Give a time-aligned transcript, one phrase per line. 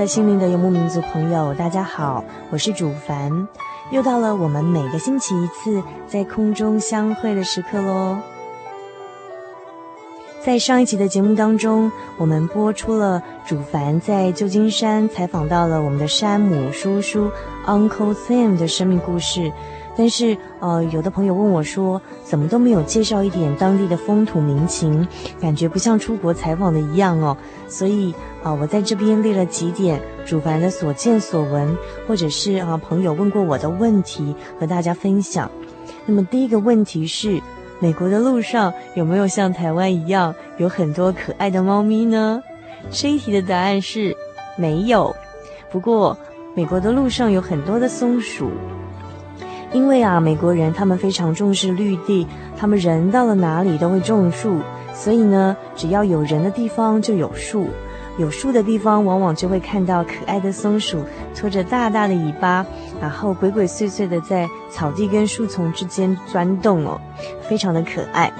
[0.00, 3.46] 的心灵的游牧民族朋友，大家好，我是主凡，
[3.90, 8.16] 又到了我们每个星期一次在空中相会的时刻喽。
[10.42, 17.30] 在上一集的节目当中，我们播出了主凡在旧金山采访到了我们的山姆叔叔
[17.66, 19.52] Uncle Sam 的生命故事。
[20.00, 25.06] 但是，呃，有的朋友问我说，怎么都没有介绍一点当地的风土民情，
[25.38, 27.36] 感觉不像出国采访的一样哦。
[27.68, 28.10] 所以，
[28.42, 31.76] 啊、呃，我在这边列了几点主凡的所见所闻，
[32.08, 35.50] 或者是啊朋友问过我的问题，和大家分享。
[36.06, 37.38] 那么，第一个问题是，
[37.78, 42.42] 美国的路上有没有像台湾一样有很多可爱的猫咪呢？
[42.90, 44.16] 这一题的答案是
[44.56, 45.14] 没有。
[45.70, 46.16] 不过，
[46.56, 48.48] 美国的路上有很多的松鼠。
[49.72, 52.26] 因为啊，美国人他们非常重视绿地，
[52.56, 54.60] 他们人到了哪里都会种树，
[54.94, 57.68] 所以呢，只要有人的地方就有树，
[58.18, 61.04] 有树的地方往往就会看到可爱的松鼠
[61.36, 62.66] 拖着大大的尾巴，
[63.00, 67.00] 然后鬼鬼祟祟的在草地跟树丛之间钻动哦，
[67.48, 68.32] 非常的可爱。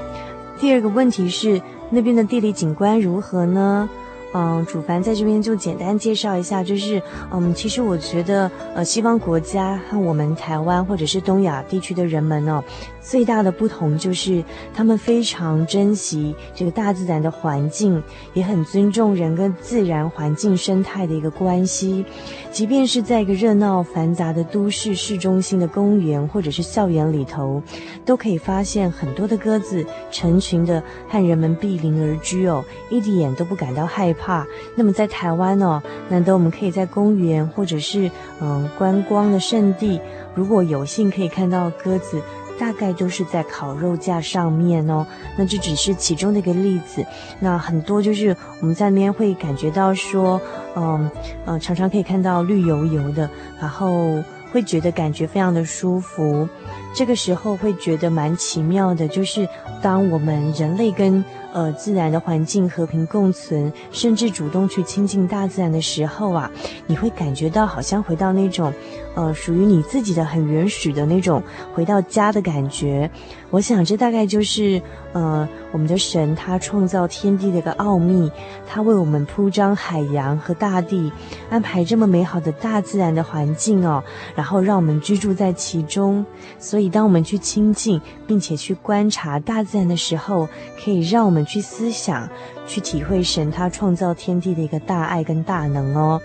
[0.59, 3.89] 第二个问题是，那边的地理景观如何呢？
[4.33, 7.03] 嗯，主凡在这边就简单介绍一下，就是
[7.33, 12.63] 嗯，其实我觉得，呃，西方国家和我们台湾或者是东亚地区的人们哦，
[13.01, 18.03] 最大的不同就是他们非常珍惜这个大自然的环境，
[18.33, 22.05] 也很尊重人跟自然环境生态的一个关系。
[22.53, 27.63] 即便是在一个热闹繁杂的都市市中心的公园或者是校园里头，
[28.05, 34.45] 都可以发现很多的鸽子成群的和人们毗邻而居哦，一点都不感到害怕。
[34.75, 38.11] 那么在台湾哦，难得我们可以在公园或者是
[38.41, 40.01] 嗯观光的圣地，
[40.35, 42.21] 如果有幸可以看到鸽子，
[42.61, 45.05] 大概都是在烤肉架上面哦。
[45.37, 47.05] 那这只是其中的一个例子，
[47.41, 50.41] 那很多就是我们在那边会感觉到说。
[50.77, 51.11] 嗯
[51.47, 53.29] 嗯，常常可以看到绿油油的，
[53.61, 54.23] 然后
[54.53, 56.49] 会觉得感觉非常的舒服。
[56.95, 59.49] 这个时候会觉得蛮奇妙的，就是
[59.83, 66.51] 当我们人类跟呃自然的环境和平共存，甚至主动去亲近大自然的时候啊，
[66.87, 68.73] 你会感觉到好像回到那种
[69.15, 71.43] 呃属于你自己的很原始的那种
[71.75, 73.11] 回到家的感觉。
[73.51, 74.81] 我想这大概就是
[75.13, 78.31] 呃我们的神他创造天地的一个奥秘，
[78.69, 81.11] 他为我们铺张海洋和大地，
[81.51, 84.03] 安排这么美好的大自然的环境哦，
[84.37, 86.25] 然后让我们居住在其中。
[86.61, 90.49] 所以当我们去亲近并且去观察大自然的时候，
[90.85, 92.29] 可以让我们去思想、
[92.67, 96.21] 去体会神他创造天地的一个大爱跟大能哦。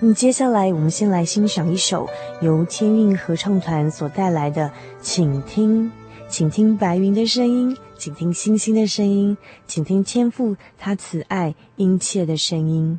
[0.00, 2.08] 那么接下来我们先来欣赏一首
[2.40, 4.70] 由天韵合唱团所带来的，
[5.00, 5.90] 请听。
[6.28, 9.36] 请听白云的声音，请听星星的声音，
[9.66, 12.98] 请听天父他慈爱殷切的声音。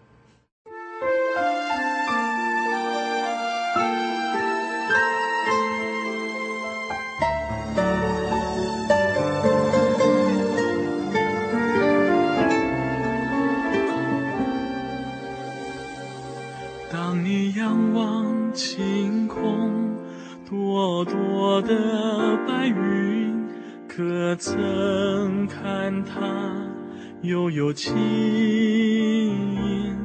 [27.23, 29.95] 悠悠琴音，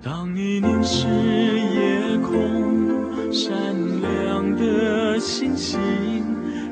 [0.00, 3.52] 当你凝视夜空，闪
[4.00, 6.24] 亮的星星，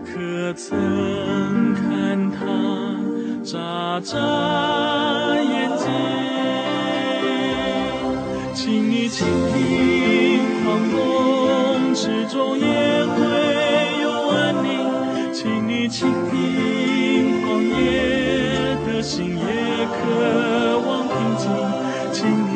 [0.04, 2.96] 可曾看它
[3.42, 4.61] 眨眨？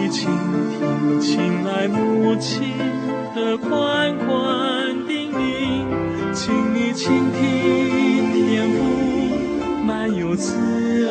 [0.09, 2.73] 倾听，亲爱母亲
[3.35, 11.06] 的款款叮咛，请你倾听，天父满有慈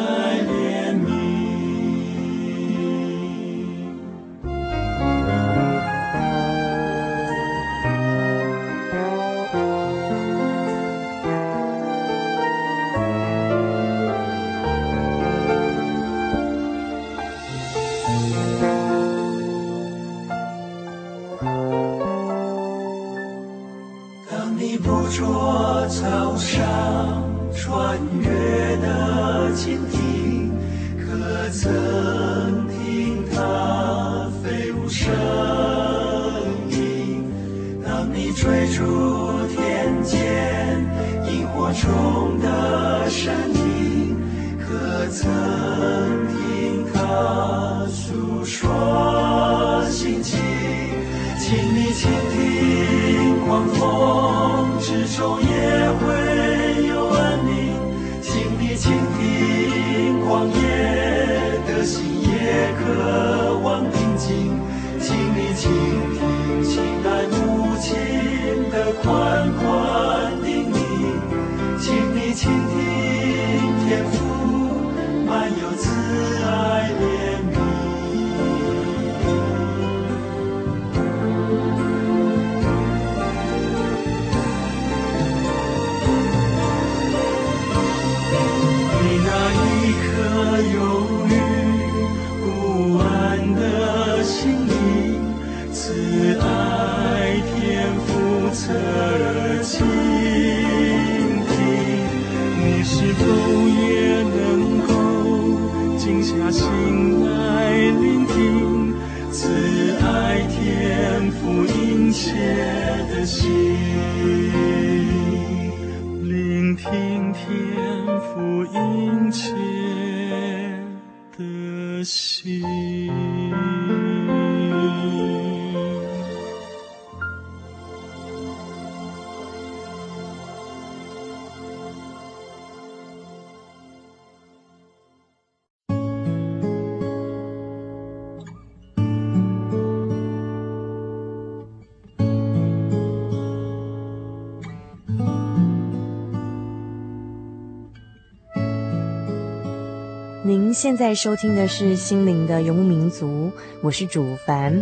[150.75, 153.45] 现在收听的是《心灵的游牧民族》，
[153.79, 154.77] 我是主凡。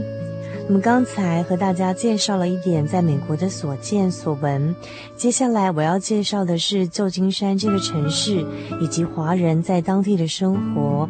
[0.67, 4.75] 那么刚才和大家介绍了一点在美国的所见所闻，
[5.15, 8.43] 接下来我要介绍的是旧金山这个城市
[8.81, 11.07] 以及华人在当地的生活。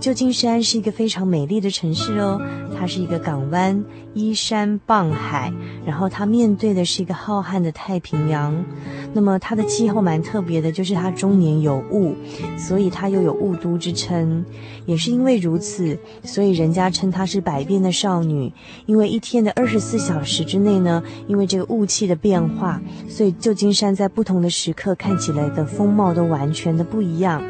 [0.00, 2.40] 旧金山是一个非常美丽的城市哦，
[2.78, 5.52] 它是一个港湾，依山傍海，
[5.84, 8.64] 然后它面对的是一个浩瀚的太平洋。
[9.12, 12.14] 那么它的气候蛮特别的，就是它终年有雾，
[12.58, 14.44] 所以它又有雾都之称。
[14.84, 18.52] 也是因为如此，所以人家称它是百变的少女。
[18.84, 27.42] 因为一天的二十四小时之内呢，因为这个雾气的变化，所以旧金山在不同的时刻看起来的风貌都完全的不一样。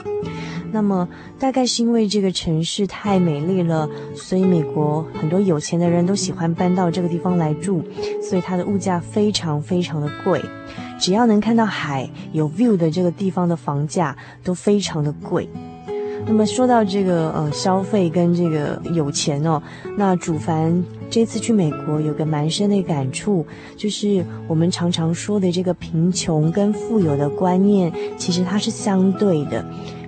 [0.77, 7.83] 那么，大概是因为这个城市太美丽了，所以美国很多有钱的人都喜欢搬到这个地方来住，
[8.23, 10.45] 所以它的物价非常非常的贵。
[10.99, 14.15] 只要能看到海、有 view 的这个地方的房价
[14.45, 15.49] 都非常的贵。
[16.27, 19.63] 那么说到这个呃消费跟这个有钱哦，
[19.97, 23.47] 那主凡这次去美国有个蛮深的感触，
[23.79, 29.65] 就是我们常常说的这个贫穷跟富有的观念，其实它是相对的。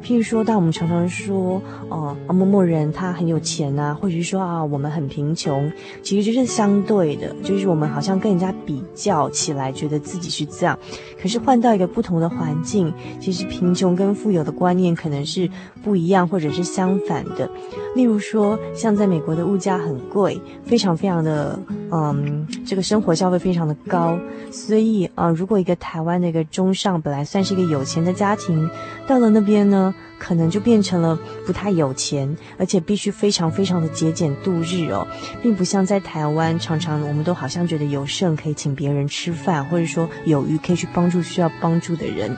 [0.09, 1.61] 譬如说，当我们常常说，
[1.91, 5.71] 哦，某某人他很有钱呐，或者是说啊，我们很贫穷，
[6.03, 10.79] 其实就是相对的，就是我们好像跟人家比较起来，觉得自己是这样。
[11.21, 15.47] 可是换到一个不同的环境，其实贫穷跟富有的观念可能是
[15.85, 17.47] 不一样，或者是相反的。
[17.95, 21.61] 例如说，像在美国的物价很贵，非常非常的，
[21.91, 24.19] 嗯，这个生活消费非常的高，
[24.51, 28.71] 所以啊，如果一个台湾的一个中上本来算是一个有钱的家庭，
[29.07, 35.07] 到了那边呢，可能就变成了不太有钱而且必须非常非常的节俭度日哦
[35.43, 42.37] 并不像在台湾常常我们都好像觉得有剩可以请别人吃饭或者说有余可以去帮助需要帮助的人。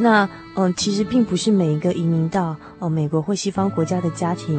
[0.00, 4.58] 那嗯其实并不是每一个移民到呃美国或西方国家的家庭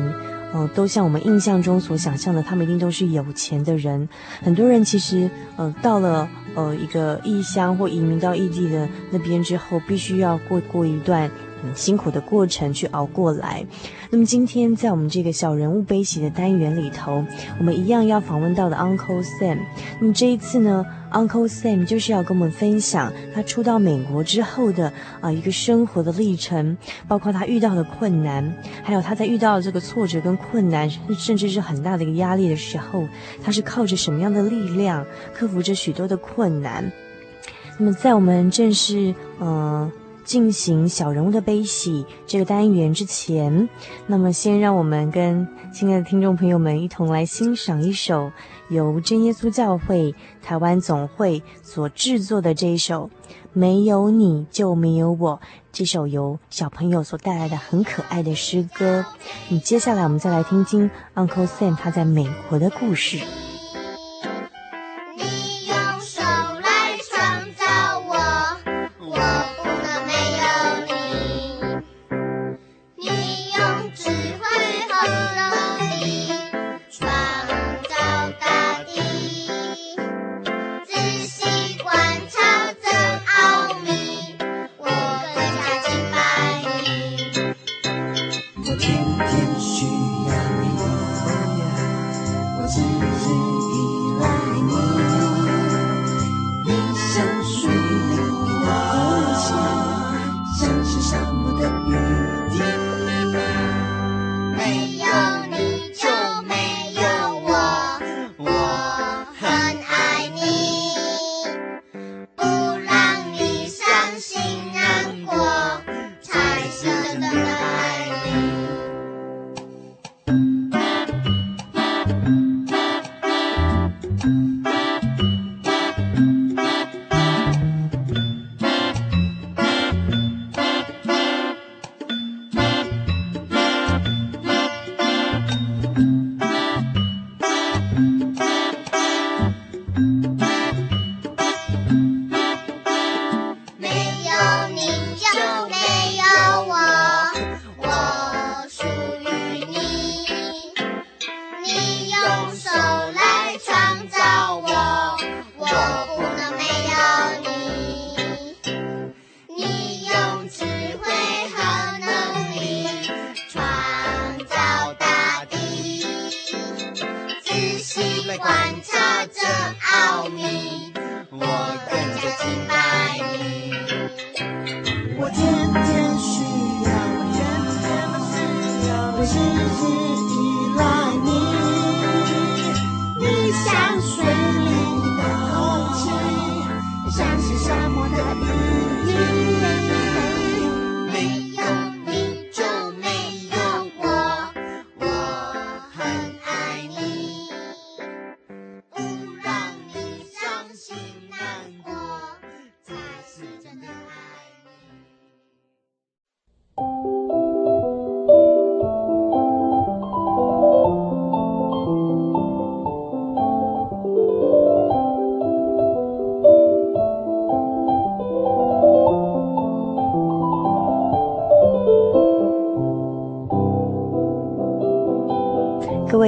[0.54, 4.08] 嗯、都像我们印象中所想象的，他们一定都是有钱的人。
[4.42, 11.30] 很多人其实呃到了呃一个异乡或移民到异地的那边之后，必须要过过一段。
[11.62, 13.66] 很辛苦的过程去熬过来。
[14.10, 17.24] 那么今天在我们这个小人物悲喜的单元里头，
[17.60, 19.60] 我们一样要访问到的 Uncle Sam。
[20.00, 24.92] 那么这一次呢，Uncle Sam 就是要跟我们分享他出到美国之后的
[25.22, 26.78] 啊一个生活的历程，
[27.08, 28.54] 包括他遇到的困难，
[28.84, 33.08] 还有他在遇到这个挫折跟困难，甚至是很大的一个压力的时候，
[33.42, 36.92] 他是靠着什么样的力量克服着许多的困难。
[37.78, 39.90] 那么在我们正式嗯。
[40.24, 43.68] 进行小人物的悲喜这个单元之前，
[44.08, 48.32] 那么先让我们跟亲爱的听众朋友们一同来欣赏一首
[48.70, 53.10] 由真耶稣教会台湾总会所制作的这一首
[53.54, 55.40] 《没有你就没有我》
[55.72, 59.06] 这首由小朋友所带来的很可爱的诗歌。
[59.50, 63.20] 你接下来我们再来听听 Uncle Sam 他在美国的故事。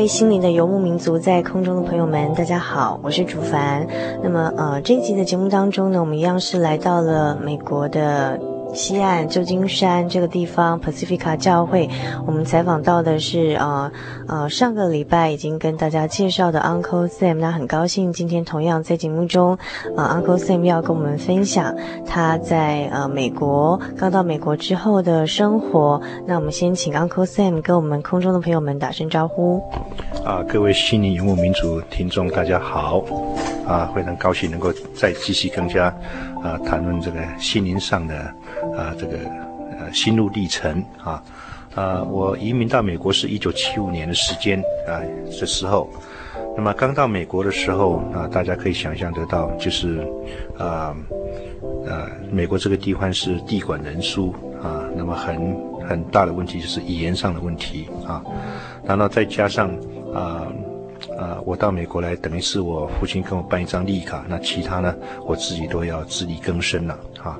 [0.07, 3.87] 心灵的游牧民族，在空中的朋友们，大家好，我是主凡。
[4.21, 8.39] 那么，呃，这一集的节目当中呢，我们一样是来到了美国的
[8.73, 11.87] 西岸旧金山这个地方，Pacifica 教会。
[12.25, 13.91] 我们采访到的是，呃，
[14.27, 17.35] 呃，上个礼拜已经跟大家介绍的 Uncle Sam。
[17.35, 19.57] 那很高兴今天同样在节目中，
[19.95, 21.75] 呃，Uncle Sam 要跟我们分享
[22.05, 26.01] 他在呃美国刚到美国之后的生活。
[26.25, 29.61] 那我们先请 Uncle Sam 跟我们空中的朋友们打声招呼。
[30.25, 33.03] 啊，各位心灵游牧民族听众，大家好！
[33.67, 35.85] 啊，非常高兴能够再继续更加
[36.43, 38.15] 啊谈论这个心灵上的
[38.77, 39.17] 啊这个
[39.79, 41.23] 呃心路历程啊
[41.75, 45.01] 啊，我移民到美国是一九七五年的时间啊，
[45.39, 45.89] 这时候，
[46.55, 50.07] 那么刚到美国的时候啊，大家可以想象得到，就是
[50.57, 50.95] 啊
[51.87, 55.55] 啊，美国这个地方是地广人疏啊，那么很
[55.87, 58.21] 很大的问题就是语言上的问题啊，
[58.85, 59.69] 然后再加上。
[60.13, 60.45] 啊
[61.17, 61.39] 啊！
[61.45, 67.39] 我到美国来，等于是我父亲跟我办一张绿卡，那其他呢，我自己都要自力更生了啊。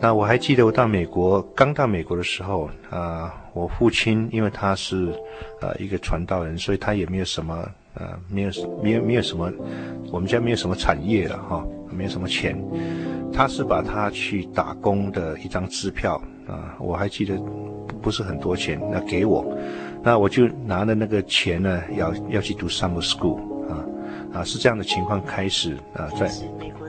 [0.00, 5.12] 那我还记得我到美国刚到美国的时候啊、呃，我父亲因为他是
[5.60, 8.50] 呃一个传道人，所以他也没有什么呃没有
[8.82, 9.52] 没有没有什么，
[10.10, 12.58] 我们家没有什么产业了哈，没有什么钱。
[13.32, 17.36] 他是把他去打工的一张支票啊、我还记得
[18.02, 19.56] 不是很多钱，那给我，
[20.02, 23.38] 那我就拿了那个钱呢，要要去读 summer school
[23.68, 23.84] 啊
[24.32, 26.30] 啊，是这样的情况开始啊，在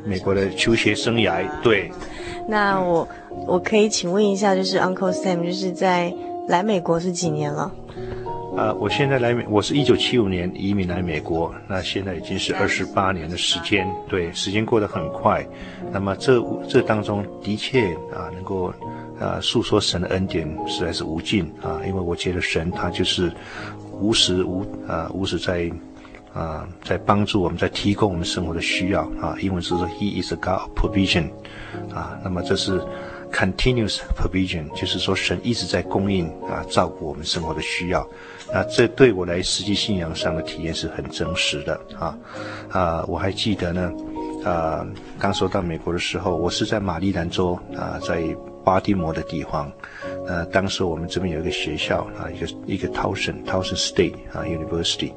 [0.06, 1.92] 美国的求学生涯对。
[2.48, 3.08] 那我
[3.46, 6.14] 我可以请问一下，就是 Uncle Sam，就是在
[6.48, 7.72] 来美国是几年了？
[8.58, 15.46] 啊、呃，我现在来美，我是一九七五年移民来美国，那现在已经是二十八年的时间，对，时间过得很快。
[15.92, 18.74] 那么这这当中的确啊，能够
[19.22, 23.32] 啊诉说神的恩典实在是无尽啊，因为我觉得神他就是
[23.92, 25.72] 无时无啊无时在
[26.34, 29.36] 啊在帮助我们，在提供我们生活的需要啊。
[29.40, 31.30] 英文是说 He is a God provision。
[31.94, 32.82] 啊，那么这是
[33.32, 38.06] continuous provision，就是说神一直在供应啊，照顾我们生活的需要。
[38.54, 42.18] 那这对我来实际信仰上的体验是很真实的啊。
[42.70, 43.92] 啊，我还记得呢，
[44.44, 44.86] 啊，
[45.18, 48.22] 刚说到美国的时候，我是在马里兰州啊，在
[48.64, 49.72] 巴蒂摩的地方。
[50.28, 55.12] 呃，当时我们这边有一个学校啊，一个一个 Towson Towson State 啊 University。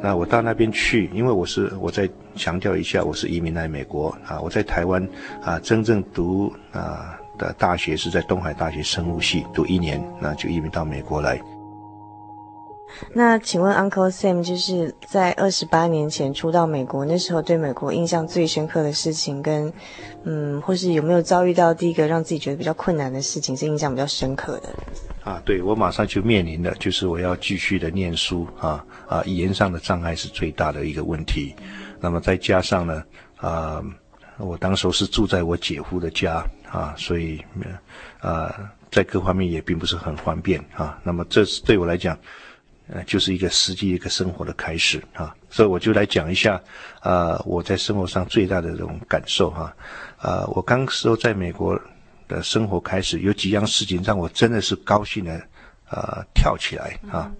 [0.00, 4.40] 那我到那边去，因为我是我再强调一下，我是移民来美国啊。
[4.40, 5.06] 我在台湾
[5.42, 11.40] 啊，真正读啊的大学是在东海大学生物系读一年，那就移民到美国来。
[13.12, 19.72] 那请问 Uncle Sam，就是在二十八年前初到美国，那时候对美国印象最深刻的事情跟，
[20.24, 24.68] 嗯，或是有没有遭遇到第一个让自己觉得比较困难的事情，是印象比较深刻的？
[25.24, 31.54] 啊，对，我马上就面临的，就是我要继续的念书啊啊，语言上的障碍是最大的一个问题。
[32.00, 33.02] 那么再加上呢，
[33.36, 33.82] 啊，
[34.38, 37.42] 我当时是住在我姐夫的家啊，所以
[38.20, 38.54] 啊，
[38.90, 40.98] 在各方面也并不是很方便啊。
[41.02, 42.16] 那么这是对我来讲，
[42.92, 45.34] 呃，就是一个实际一个生活的开始啊。
[45.50, 46.60] 所以我就来讲一下
[47.00, 49.74] 啊，我在生活上最大的这种感受哈。
[50.16, 51.80] 啊，我刚时候在美国。
[52.28, 55.32] 的生活开始有几样事情让我真的是高兴的，
[55.90, 57.32] 呃，跳起来啊！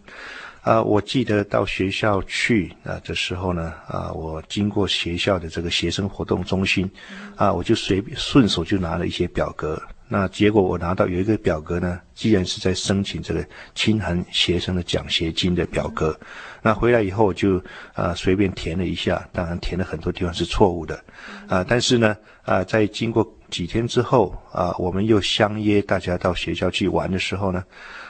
[0.63, 6.91] 啊，我记得到学校去啊的时候呢，啊，我经过学校的这个学生活动中心，
[7.37, 9.79] 啊，我就随便顺手就拿了一些表格。
[10.11, 16.19] 那结果我拿到有一个表格呢，既然是在申请这个清寒学生的奖学金的表格。
[16.63, 20.99] 那回来以后我就啊随便填了一下，当然填了很多地方是错误的，
[21.47, 27.63] 啊，但是呢啊，在经过几天之后啊，我们又相约大家到学校去玩的时候呢，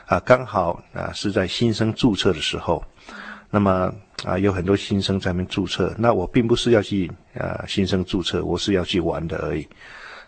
[0.07, 2.83] 啊，刚好啊是在新生注册的时候，
[3.51, 3.93] 那么
[4.25, 9.67] 啊有很多新生在那边注册，那我并不是要去啊新生注册，我是要去玩的而已。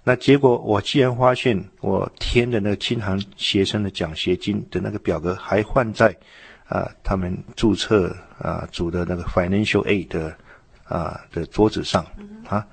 [0.02, 6.16] 那结果我既然发现我填的那个清寒学生的奖学金的那个表格还放在
[6.66, 10.34] 啊他们注册啊组的那个 financial aid 的
[10.84, 12.04] 啊的桌子上
[12.48, 12.66] 啊，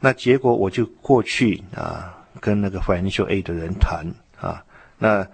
[0.00, 4.06] 那结果我就过去啊跟那个 financial aid 的人谈
[4.40, 4.64] 啊，
[4.98, 5.26] 那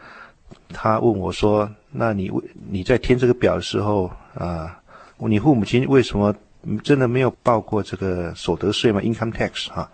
[0.69, 4.81] 他问我说，那你为你在填这个表的时候啊，
[5.16, 6.35] 你父母亲为什么
[6.83, 9.90] 真的没有报过这个所得税吗？income tax 啊？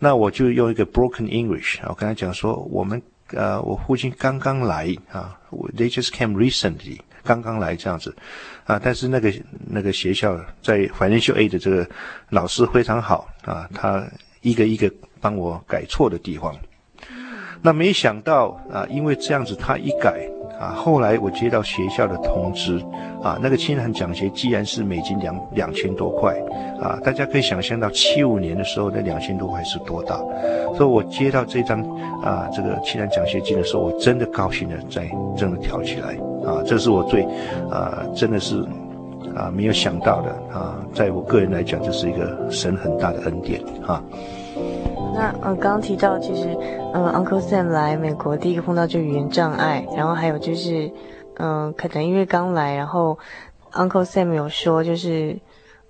[0.00, 3.00] 那我就用一个 broken English，我跟他讲说，我们
[3.32, 5.38] 呃，我父亲刚刚来啊
[5.76, 8.12] ，they just came recently，刚刚来这样子，
[8.64, 9.30] 啊，但是那个
[9.68, 11.86] 那个学校在 financial aid 的这个
[12.30, 14.04] 老师非常好啊，他
[14.40, 16.56] 一个一个帮我改错的地方，
[17.60, 20.26] 那没想到啊，因为这样子他一改。
[20.60, 22.78] 啊，后来我接到学校的通知，
[23.22, 26.34] 啊，那个清寒奖学既然是美金两两千多块，
[26.80, 30.16] 啊，大家可以想象到七五年的时候那两千多块是多大，
[30.74, 31.80] 所以我接到这张
[32.22, 37.22] 啊这个清寒奖学金的时候，我真的高兴的在真的跳起来，啊，这是我最
[37.70, 38.64] 啊真的是
[39.36, 44.02] 啊没有想到的啊，在我个人来讲，这是一个神很大的恩典啊。
[45.12, 46.56] 那嗯，刚刚提到其实，
[46.94, 50.90] 嗯、，Uncle Sam 来美国第一个碰到就语言障碍，然后还有就是，
[51.40, 53.18] 嗯、可能因为刚来，然后
[53.72, 55.38] Uncle Sam 有说就是。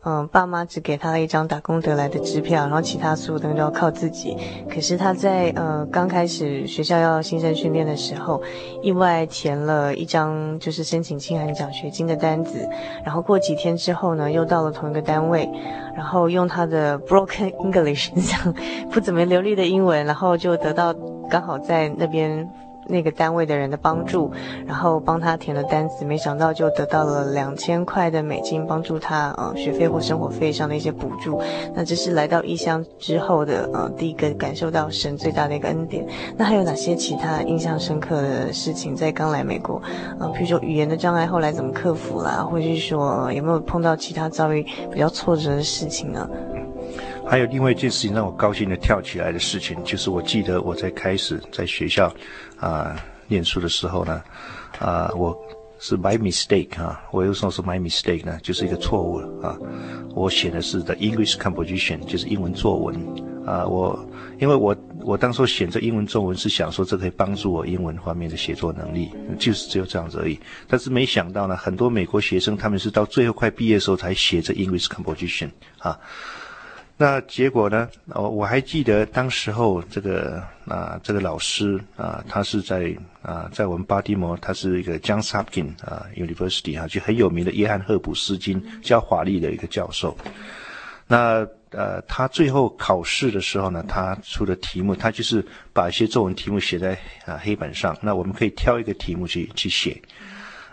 [0.03, 4.35] 嗯，爸妈只给他了一张打工得来的支票，然后其他所有东西都要靠自己。
[4.67, 8.43] 可是他在呃刚开始学校要新生训练的时候，
[8.81, 12.67] 意外填了一张就是申请清寒奖学金的单子，
[13.05, 15.47] 然后过几天之后呢，又到了同一个单位，
[15.95, 18.11] 然后用他的 broken English，
[18.91, 20.95] 不怎么流利的英文，然后就得到
[21.29, 22.49] 刚好在那边。
[22.91, 24.31] 那个单位的人的帮助，
[24.67, 31.41] 然后帮他填了单子，没想到就得到了两千块的美金，帮助他呃学费或生活费上的一些补助。
[31.75, 36.07] 那这是来到异乡之后的呃第一个感受到神最大的一个恩典。
[36.37, 38.91] 那还有哪些其他印象深刻的事情？
[38.97, 39.81] 在刚来美国，
[40.19, 42.47] 呃，比如说语言的障碍，后来怎么克服啦？
[42.51, 46.29] 或者是说，有没有碰到其他遭遇比较挫折的事情呢？
[47.31, 52.13] 还有另外一件事情让我高兴的跳起来的事情，就是我记得我在开始在学校
[52.59, 54.21] 啊、念书的时候呢，
[54.81, 55.39] 啊、我
[55.79, 59.57] 是 my mistake 啊，我又说是 my mistake 呢，就是一个错误啊，
[60.13, 62.97] 我写的是 the English composition，就是英文作文
[63.47, 64.05] 啊，我
[64.41, 75.97] 因为我我当初选这英文作文是想说这可以帮助我英文方面的写作能力，就是只有这样子而已，但是没想到呢，很多美国学生他们是到最后快毕业的时候才写这 English composition 啊。
[77.03, 77.89] 那结果呢？
[78.09, 90.15] 我我还记得当时候这个啊，这个老师啊，他是在啊，在我们巴蒂摩，他是一个 Johns Hopkins 啊 University 啊，就很有名的约翰赫普斯金教法律的一个教授。
[91.07, 99.99] 那呃，他最后考试的时候呢，他出的题目，他就是把一些作文题目写在啊黑板上，那我们可以挑一个题目去去写。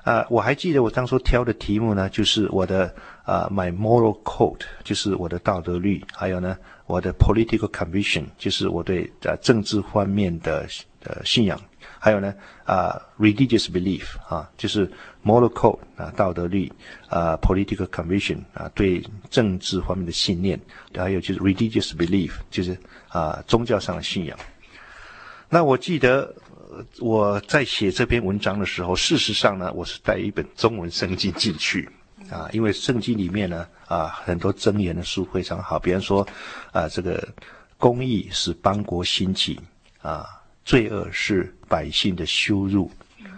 [0.04, 2.94] 啊，我还记得我当初挑的题目呢，就是我的
[3.28, 10.66] 啊，my moral code，就是我的道德律，还有呢，我的 political conviction，就是我对呃政治方面的
[11.04, 11.60] 呃信仰，
[12.00, 14.90] 还有呢啊，religious belief 啊，就是
[15.26, 16.72] moral code 啊，道德律
[17.10, 20.58] 啊，political conviction 啊，对政治方面的信念，
[20.96, 24.40] 还有就是 religious belief，就是啊宗教上的信仰。
[25.50, 26.34] 那我记得。
[27.00, 31.90] 我在写这篇文章的时候，事实上呢，我是带一本中文圣经进去，
[32.30, 36.28] 啊，因为圣经里面呢，啊，很多箴言的书非常好，比方说，
[36.72, 37.28] 啊，这个
[37.78, 39.60] 公义使邦国兴起，
[40.02, 40.26] 啊，
[40.66, 42.92] 罪恶是百姓的羞辱，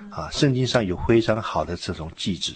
[0.10, 2.54] 啊，圣经上有非常好的这种句子。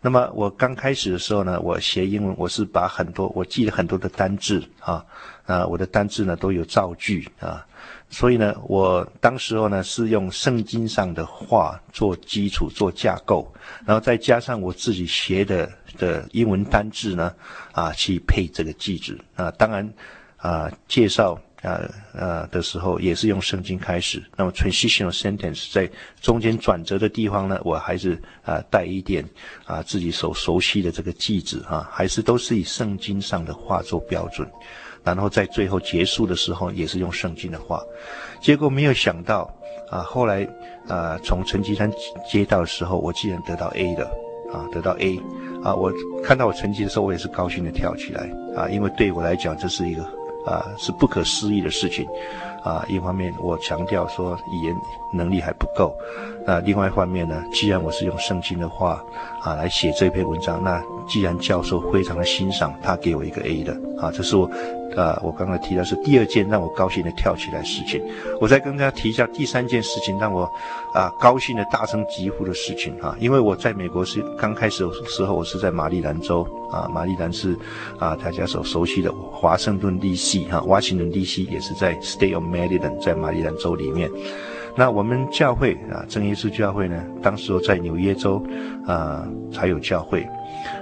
[0.00, 5.04] 那么我刚开始的时候呢，我学英文，我是把很多我记了很多的单字啊，
[5.44, 7.66] 啊，我的单字呢都有造句啊。
[8.12, 13.50] 所以呢，我当时候呢是用圣经上的话做基础做架构，
[13.86, 17.32] 然后再加上我自己学的的英文单字呢，
[17.70, 19.48] 啊，去配这个句子啊。
[19.52, 19.88] 当然，
[20.38, 21.80] 啊，介绍啊
[22.12, 24.20] 呃的时候也是用圣经开始。
[24.36, 25.88] 那么 transitional sentence 在
[26.20, 29.24] 中间转折的地方呢，我还是啊带一点
[29.64, 34.50] 啊自己所熟悉的这个句子啊，还是都是以圣经上的话做标准。
[35.02, 37.82] 然后在最后结束的时候，也是用圣经的话，
[38.40, 39.50] 结果没有想到
[39.90, 40.46] 啊，后来
[40.88, 41.90] 啊，从成绩单
[42.30, 44.04] 接到的时候，我竟然得到 A 的
[44.52, 45.18] 啊，得到 A
[45.64, 50.02] 啊，我看到我成绩的时候，我也是高兴的跳起来啊，因为对我来讲，这是一个
[50.46, 52.06] 啊，是不可思议的事情
[52.62, 52.84] 啊。
[52.88, 54.74] 一方面，我强调说语言
[55.12, 55.94] 能力还不够，
[56.46, 59.02] 那另外一方面呢，既然我是用圣经的话
[59.42, 64.50] 啊来写这篇文章，那既然教授非常的欣赏，他给我一个 A 的啊，这是我。
[64.96, 68.02] 啊，我刚才提到是第二件让我高兴的跳起来事情，
[68.40, 70.50] 我再跟大家提一下第三件事情让我
[70.92, 77.56] 啊高兴的大声疾呼的事情哈，因为我在美国是刚开始的时候，我是在马里兰州啊，马里兰是
[77.98, 80.44] 啊大家所熟悉的华盛顿 D.C.
[80.44, 81.44] 哈，华盛顿 D.C.
[81.44, 84.10] 也是在 State of Maryland，在马里兰州里面。
[84.76, 88.42] 那我们教会啊，正耶稣教会呢，当时在纽约州
[88.86, 90.26] 啊才有教会。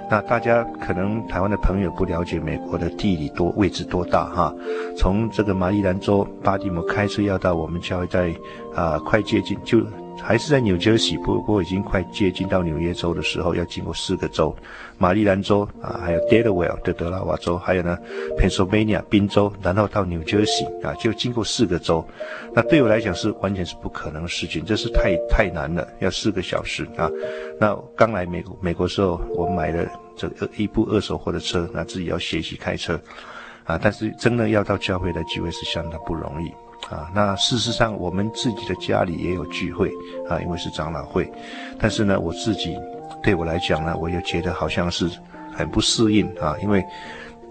[0.09, 4.53] 那大家可能台湾的朋友不了解美国的地理多位置多大哈，
[4.97, 8.33] 从这个马里兰州巴蒂姆开车要到我们教会在
[8.73, 9.79] 啊快接近就。
[10.21, 14.55] 还是在纽泽西，不过已经快接近到纽约州的时候，要经过四个州，
[14.97, 17.97] 马里兰州啊，还有 Delaware 的德拉瓦州，还有呢
[18.37, 22.05] ，Pennsylvania 宾州，然后到纽泽西啊，就经过四个州。
[22.53, 27.09] 那对我来讲是完全是不可能的事情，这是太太难了，要四个小时啊。
[27.59, 32.99] 那刚来美国美国时候，我买了这一部二手货的车，那自己要学习开车
[33.63, 36.51] 啊，但是真的要到教会的机会是相当不容易。
[36.89, 39.91] 啊，那事实上我们自己的家里也有聚会
[40.27, 41.31] 啊，因为是长老会，
[41.77, 42.75] 但是呢，我自己
[43.21, 45.09] 对我来讲呢，我又觉得好像是
[45.53, 46.83] 很不适应啊，因为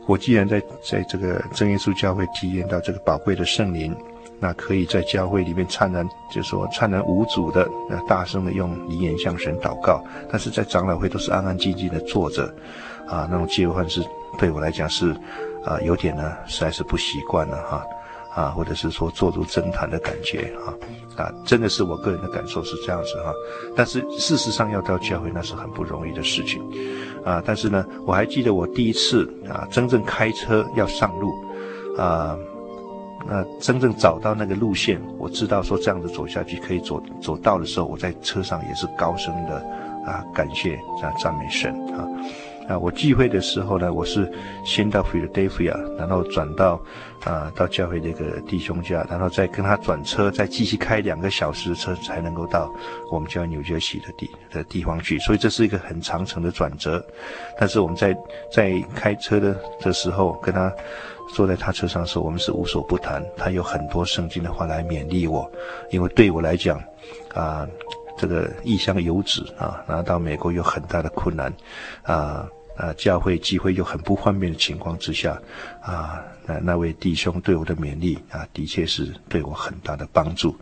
[0.07, 3.95] 我既然在在这个真耶稣教会体验到这个宝贵的圣灵，
[4.41, 12.45] 那可以在教会里面灿然，就是说灿然无阻的，呃，大声的用遗言向神祷告，但是在长老会都是安安静静的坐着，
[13.07, 14.03] 啊，那种切换是
[14.39, 15.13] 对我来讲是
[15.65, 17.85] 啊有点呢，实在是不习惯了哈。
[18.39, 20.71] 啊或者是说坐如侦探的感觉啊，
[21.17, 23.33] 啊，真的是我个人的感受是这样子哈。
[23.75, 26.63] 但是事实上要到教会那是很不容易的事情，
[27.25, 31.29] 啊，但是呢，我还记得我第一次啊真正开车要上路，
[31.97, 32.39] 啊，
[33.27, 39.57] 那真正找到那个路线，我知道说这样子走下去可以走走到的时候，我在车上也是高声的
[40.07, 42.07] 啊感谢啊赞美神啊。
[42.69, 44.31] 啊，我聚会的时候呢，我是
[44.63, 46.79] 先到 Philadelphia，然后转到
[47.25, 52.73] 啊到教会这个弟兄家，然后再跟他转车，再继续开两个小时的车才能够到
[53.11, 55.19] 我们叫纽约西的地的地方去。
[55.19, 57.05] 所以这是一个很长程的转折。
[57.59, 58.17] 但是我们在
[58.53, 60.73] 在开车的的时候，跟他
[61.35, 63.23] 坐在他车上的时候，我们是无所不谈。
[63.37, 65.51] 他有很多圣经的话来勉励我，
[65.91, 66.81] 因为对我来讲，
[67.35, 67.67] 啊
[68.17, 71.53] 这个异乡游子啊，然后到美国有很大的困难，
[72.03, 72.49] 啊。
[72.79, 75.39] 啊，教会机会又很不方便的情况之下，
[75.83, 80.57] 啊，那那位弟兄对我的勉励啊，的确是对我很大的帮助。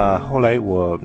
[0.00, 0.98] 啊后来我，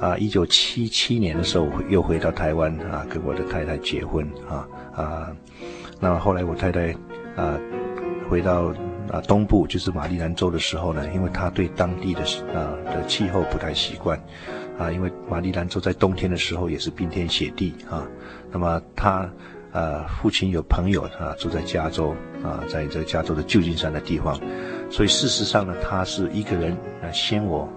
[0.00, 5.36] 啊，一九七七年的时候又回到台湾啊，跟我的太太结婚啊啊，
[5.98, 6.92] 那么后来我太太
[7.34, 7.58] 啊
[8.28, 8.72] 回到
[9.10, 12.20] 啊东部，就是马里兰州的时候呢，因为她对当地的
[12.54, 14.16] 啊的气候不太习惯
[14.78, 18.06] 啊，因为马里兰州在冬天的时候也是冰天雪地啊，
[18.52, 19.28] 那么她
[19.72, 22.14] 啊父亲有朋友啊住在加州
[22.44, 24.38] 啊，在这加州的旧金山的地方，
[24.88, 26.70] 所以事实上呢，她是一个人
[27.02, 27.68] 啊先我。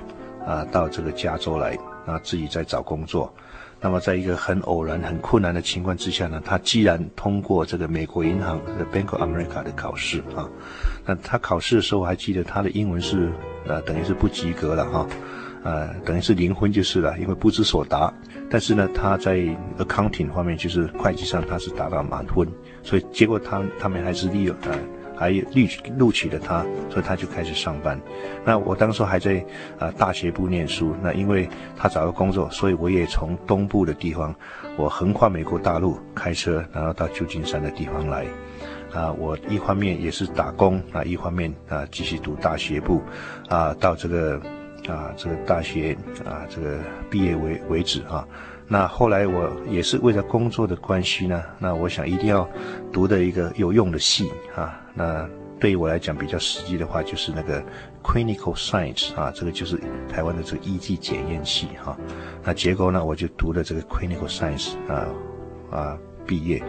[0.46, 3.34] 啊，到这个加州来，啊，自己在找工作。
[3.80, 10.48] 那么，在一个很偶然、很困难的情况之下呢，他既然通过这个美国银行的 Bank of America 的考试啊，
[11.06, 13.30] 那他考试的时候，还记得他的英文是，
[13.68, 15.06] 呃，等于是不及格了哈，
[15.64, 18.14] 呃，等于是零分就是了，因为不知所答。
[18.50, 19.36] 但是呢，他在
[19.78, 22.48] accounting 方面，就是会计上，他是达到满分，
[22.84, 24.78] 所以结果他他们还是利用呃。
[25.16, 28.00] 还录取录取了他，所以他就开始上班。
[28.46, 29.44] 那我当时还在
[29.80, 30.96] 啊、大学部念书。
[31.02, 34.34] 那因为他找到工作，所以我也从东部的地方，
[34.76, 38.26] 我横跨美国大陆开车，然后到旧金山的地方来。
[38.94, 43.02] 啊，我一方面也是打工啊，一方面啊继续读大学部，
[43.50, 44.40] 啊到这个
[44.88, 46.78] 啊这个大学啊这个
[47.10, 48.28] 毕业为为止啊。
[48.74, 52.50] 那后来我也是为了工作的关系呢，那我想一定要
[52.92, 54.82] 读的一个有用的系啊。
[54.96, 57.64] 那对于我来讲比较实际的话，就是那个
[58.02, 61.96] Clinical Science 啊，这个就是台湾的这个医技检验系哈。
[62.44, 65.06] 那结果呢，我就读了这个 Clinical Science 啊
[65.70, 66.60] 啊毕业。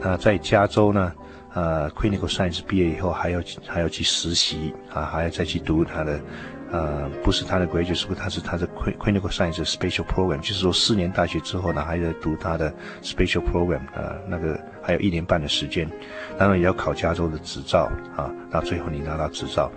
[0.00, 1.12] 那在加州呢，
[1.54, 6.20] 呃，Clinical Science 毕业以后还要还要去实习啊，还要再去读他的。
[6.72, 8.66] 呃，不是他的 graduate 是不他是他的
[8.98, 12.72] clinical science special program，就是说四年大学之后呢，还在读他的
[13.02, 15.88] special program，呃，那个还有一年半的时间，
[16.38, 19.70] 当然也要考加州的执照啊，到最后你拿到执照，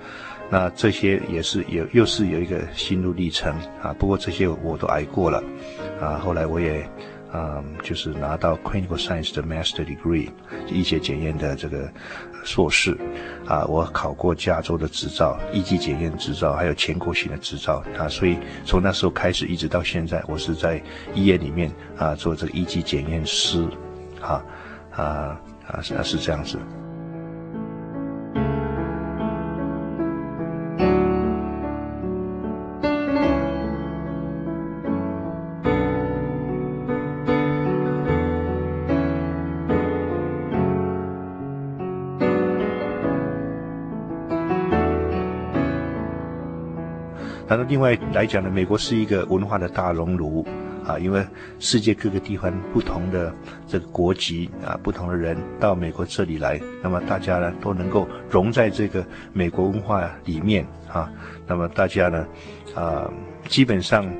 [0.49, 5.43] 那这些也是有又是有一个心路历程啊，不过这些我都挨过了，
[6.01, 6.89] 啊，后来我也。
[7.33, 10.29] 嗯，就是拿到 Clinical Science 的 Master Degree，
[10.69, 11.91] 医学检验的这个
[12.43, 12.97] 硕士，
[13.45, 20.81] 啊，我考过加州的执照，一级检验执照，还有全国性的执照，啊，所以从那时候开始一直到现在，我是在
[21.13, 23.67] 医院里面啊做这个一级检验师，
[24.21, 24.43] 啊，
[24.91, 26.57] 啊啊是是这样子。
[47.77, 50.43] 另外来讲呢，美国是一个文化的大熔炉
[50.83, 51.23] 啊，因为
[51.59, 53.31] 世界各个地方不同的
[53.67, 61.07] 这个国籍啊，不同的人到美国这里来，那么大家呢都能够融在这个美国文化里面啊，
[61.45, 62.25] 那么大家呢
[62.73, 63.07] 啊
[63.47, 64.11] 基本上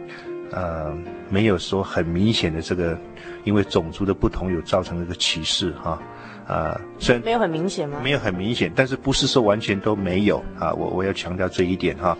[0.52, 0.96] 呃
[1.28, 2.96] 没有说很明显的这个
[3.44, 6.00] 因为种族的不同有造成这个歧视哈。
[6.46, 8.00] 啊，虽然没有很明显吗？
[8.02, 10.72] 没有很明显，但是不是说完全都没有啊？
[10.72, 12.18] 我我要强调这一点哈，啊，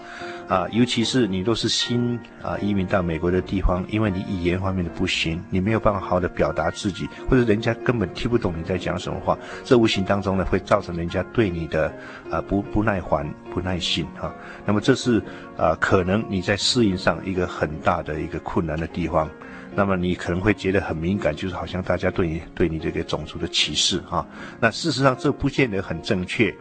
[0.48, 11.94] 啊尤其是你都是新啊移民到美国的地方，因为你语言方面的不行，你没有办法好好的表达自己，或者人家根本听不懂你在讲什么话，这无形当中呢会造成人家对你的
[12.32, 14.34] 啊不不耐烦、不耐心哈。
[14.66, 15.22] 那么这是
[15.58, 19.30] 啊可能你在适应上一个很大的一个困难的地方。
[19.76, 24.26] 那么你可能会觉得很敏感，就是好像大家对你对你这个种族的歧视啊。
[24.60, 26.52] 那事实上这不见得很正确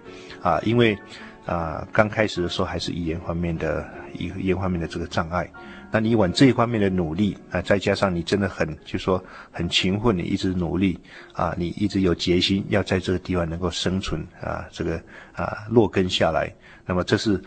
[0.42, 0.98] 啊，因为
[1.46, 5.50] 啊刚开始的时候还是语言方面的语言方面的这个障碍。
[5.90, 10.98] 那你往这一方面的努力啊，再加上你真的很就说很勤奋，你一直努力
[11.32, 15.00] 啊，你一直有决心要在这个地方能够生存啊，这个
[15.32, 16.52] 啊落根下来。
[16.84, 17.42] 那么这是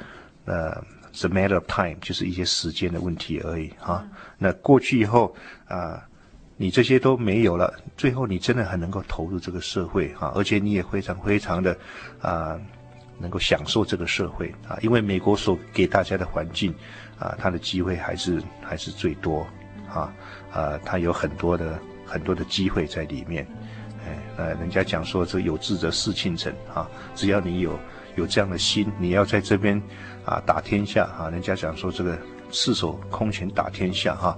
[0.46, 0.82] 呃。
[1.12, 4.08] ，the matter of time，就是一些时间的问题而已哈、啊。
[4.38, 5.36] 那过去以后
[5.68, 6.00] 啊，
[6.56, 11.76] 你这些都没有了，最后你真的很能够投入这个社会哈、啊，而且你也非常非常的
[12.22, 12.60] 啊，
[13.20, 14.78] 能够享受这个社会啊。
[14.82, 16.74] 因为美国所给大家的环境
[17.20, 19.46] 啊，它的机会还是还是最多
[19.88, 20.14] 啊
[20.52, 23.46] 啊，它有很多的很多的机会在里面。
[24.08, 27.78] 哎，呃，人家讲说这有志者事竟成啊，只要你有
[28.16, 29.82] 有这样的心，你要在这边。
[30.26, 31.28] 啊，打天下啊！
[31.32, 32.16] 人家讲说这个
[32.52, 34.38] 赤手空拳打天下哈，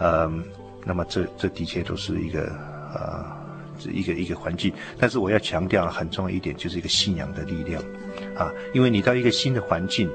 [0.00, 0.42] 嗯，
[0.84, 2.50] 那么这这的确都是一个
[2.92, 3.24] 呃，
[3.92, 4.72] 一个一个环境。
[4.98, 7.80] 但是我要强调很重要一点，就是一个信仰的力量
[8.36, 10.10] 啊，因为你到一个新的环境，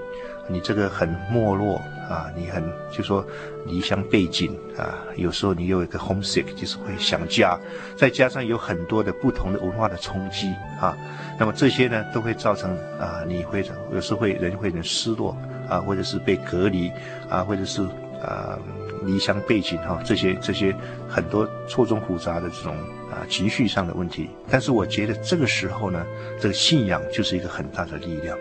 [0.47, 3.25] 你这个很没落啊，你很就说
[3.65, 7.59] 离乡背井啊，有时候你有一个 homesick，就是会想家，
[7.95, 10.97] 再加上有很多的不同的文化的冲击啊。
[11.39, 15.37] 那么这些呢，都会造成啊，你会有时候会人会很失落
[15.69, 16.91] 啊，或者是被隔离
[17.29, 17.83] 啊，或者是
[18.21, 18.57] 啊
[19.03, 20.73] 离乡背井哈，这些这些
[21.07, 22.75] 很多错综复杂的这种
[23.17, 24.29] 啊情绪上的问题。
[24.49, 26.05] 但是我觉得这个时候呢，
[26.39, 28.37] 这个信仰就是一个很大的力量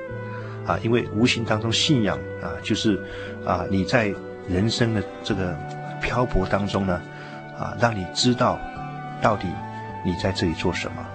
[0.67, 3.01] 啊，因为无形当中信仰啊，就是
[3.45, 4.13] 啊你在
[4.49, 5.57] 人生的这个
[6.01, 7.01] 漂泊当中呢，
[7.59, 8.61] 啊让你知道
[9.23, 9.49] 到底
[10.05, 11.07] 你在这里做什么。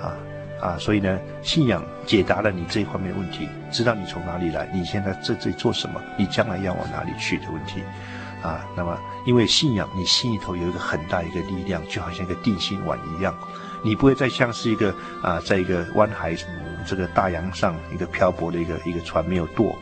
[0.00, 0.16] 啊，
[0.60, 7.82] 啊所以呢，信仰解答了你这一方面的问题，知道你从哪里来，你现在在这里做什么，你将来要往哪里去的问题，
[8.42, 13.34] 啊，那么因为信仰，你心里头有一个很大一个力量，就好像一个定心丸一样，
[13.82, 16.34] 你不会再像是一个啊，在一个湾海
[16.86, 19.76] 这个大洋上一个漂泊的一个一个船没有舵，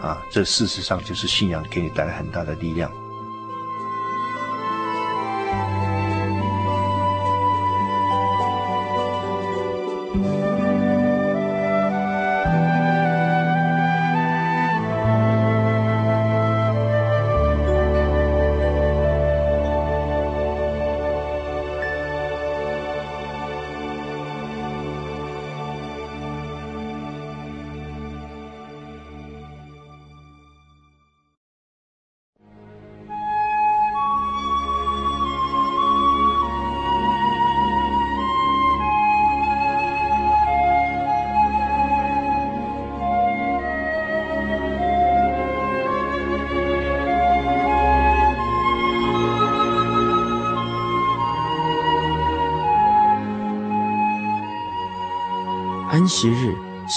[0.00, 2.90] 啊，这事实上就是信仰给你带来很大的力量。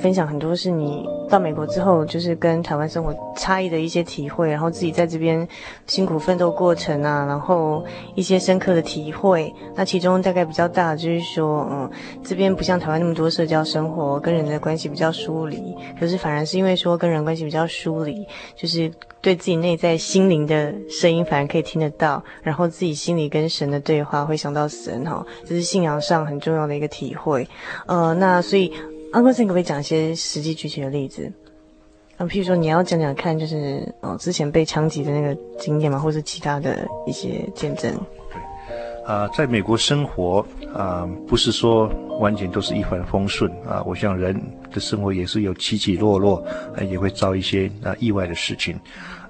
[0.00, 5.46] 分享很多是你到美国之后，就是跟台湾生活差异的一些体会，然后自己在这边
[5.86, 7.84] 辛苦奋斗过程啊，然后
[8.14, 9.54] 一些深刻的体会。
[9.74, 11.90] 那其中大概比较大就是说，嗯，
[12.24, 15.74] 这边不像台湾那么多社交生活，跟人的关系比较疏离。
[15.98, 18.26] 可是反而是因为说跟人关系比较疏离，
[18.56, 18.90] 就是
[19.20, 27.46] 对自己内在心灵的声音反而可以听得到，然后自己心里跟神的对话会想到神哈，这是信仰上很重要的一个体会。
[27.86, 28.72] 呃，那所以。
[29.12, 31.30] Uncle，你可不可以讲一些实际具体的例子？
[32.16, 37.92] 啊，譬如说你要讲讲看，就是哦，之前被枪击的那个经验嘛，或是其他的一些见证。
[38.30, 41.90] 对，啊、在美国生活啊、不是说
[42.20, 43.82] 完全都是一帆风顺啊。
[43.84, 44.40] 我想人
[44.72, 46.44] 的生活也是有起起落落，
[46.76, 48.78] 呃、也会遭一些啊、意外的事情。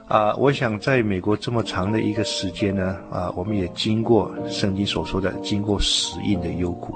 [0.08, 6.92] 啊、我想在美国这么长的一个时间呢，啊、我们也经过圣经所说的，经过死荫的幽谷。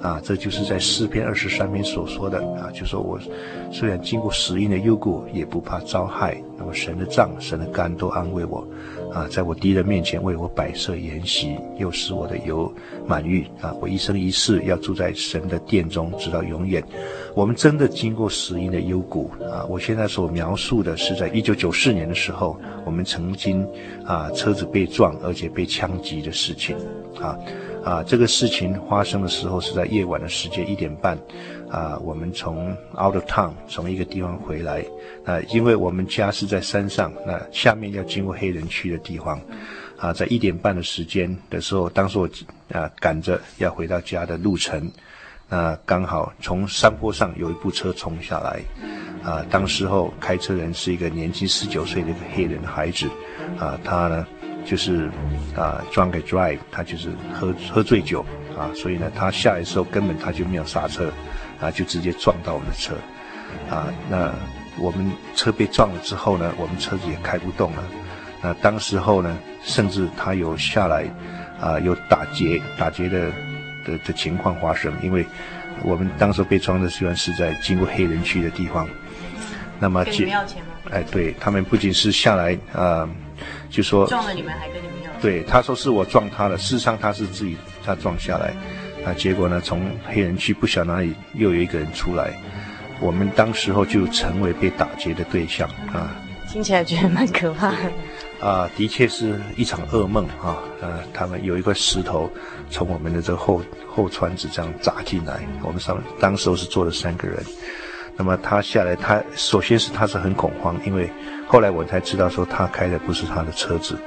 [0.00, 3.18] 啊，这就是在诗篇二十三篇所说的啊，就说我
[3.70, 6.42] 虽然经过死荫的幽谷，也不怕遭害。
[6.56, 8.66] 那么神的杖、神的肝都安慰我，
[9.12, 12.72] 啊，在我敌人面前为我摆设筵席，又使我的油
[13.06, 13.44] 满溢。
[13.60, 16.82] 啊，我一生一世要住在神的殿中，直到永远。
[17.34, 19.64] 我们真的经过死荫的幽谷啊！
[19.68, 23.66] 我现在所描述的是在一九九四年的时候，我们曾经
[24.04, 26.76] 啊车子被撞，而且被枪击的事情，
[27.20, 27.36] 啊。
[27.82, 31.18] 啊，这个事情发生的时候是在夜晚的时间一点半，
[31.70, 34.84] 啊，我们从 out of town 从一个地方回来，
[35.24, 39.40] 啊，因为我们家是在山上，那下面要经过黑人区的地方，
[39.96, 42.28] 啊，在一点半的时间的时候，当时我
[42.72, 44.90] 啊赶着要回到家的路程，
[45.48, 48.60] 啊，刚好从山坡上有一部车冲下来，
[49.22, 53.08] 啊，当时候开车人是一个年轻十九岁的一个黑人的孩子，
[53.58, 54.26] 啊，他呢。
[54.62, 55.10] 就是
[55.56, 58.22] 啊，drunk drive，他就是喝喝醉酒
[58.58, 61.10] 啊，所以呢，他下来的时候根本他就没有刹车，
[61.60, 62.94] 啊，就直接撞到我们的车，
[63.68, 64.32] 啊，那
[64.78, 67.82] 我们车被撞了之后呢，我们车子也开不动了，
[68.42, 71.04] 那当时候呢，甚至他有下来
[71.60, 73.30] 啊，有打劫打劫的
[73.84, 75.26] 的的情况发生，因为
[75.84, 78.88] 我们当时被撞的虽然是在经过黑人区的地方，
[79.78, 80.70] 那么给你们要钱吗？
[80.90, 83.08] 哎，对他们不仅是下来啊。
[83.70, 85.10] 就说撞了你们还跟你们要？
[85.20, 88.52] 对，他说是我撞他的，事实上他是自己他撞下来，
[89.04, 92.32] 啊，结果呢，从黑人区不晓得哪里又有一个人出来，
[93.00, 96.14] 我们当时候就成为被打劫的对象啊。
[96.48, 98.46] 听起来觉得蛮可怕的。
[98.46, 100.58] 啊，的确是一场噩梦啊。
[100.80, 102.30] 呃，他们有一块石头
[102.70, 107.38] 从我们的这个后后窗子这样砸进来，我们上当时候是坐了三个人。
[108.16, 111.10] 那么他下来，他首先是他是很恐慌，因为。
[111.46, 113.98] 后来我才知道，说他开的不是他的车子，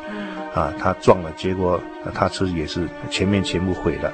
[0.55, 1.77] 啊，他撞了，结果
[2.13, 4.13] 他车子也是前面全部毁了。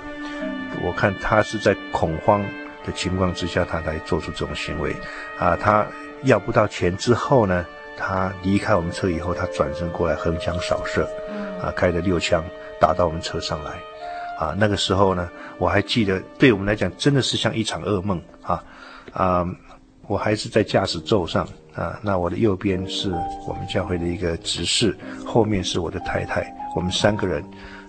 [0.83, 2.41] 我看他是在恐慌
[2.85, 4.95] 的情况之下，他来做出这种行为。
[5.37, 5.85] 啊，他
[6.23, 7.65] 要不到钱之后呢，
[7.97, 11.09] 他离开我们车以后，他转身过来横枪扫射，
[11.61, 12.43] 啊，开了六枪
[12.79, 13.71] 打到我们车上来。
[14.39, 18.63] 啊，那个时候呢，我还记得，对我们来讲真的是像一场噩梦啊，
[19.11, 19.45] 啊，
[20.07, 21.47] 我还是在驾驶座上。
[21.75, 23.09] 啊，那我的右边是
[23.47, 27.41] 我们教会的一个执事，后面是我的太太，我们三个人，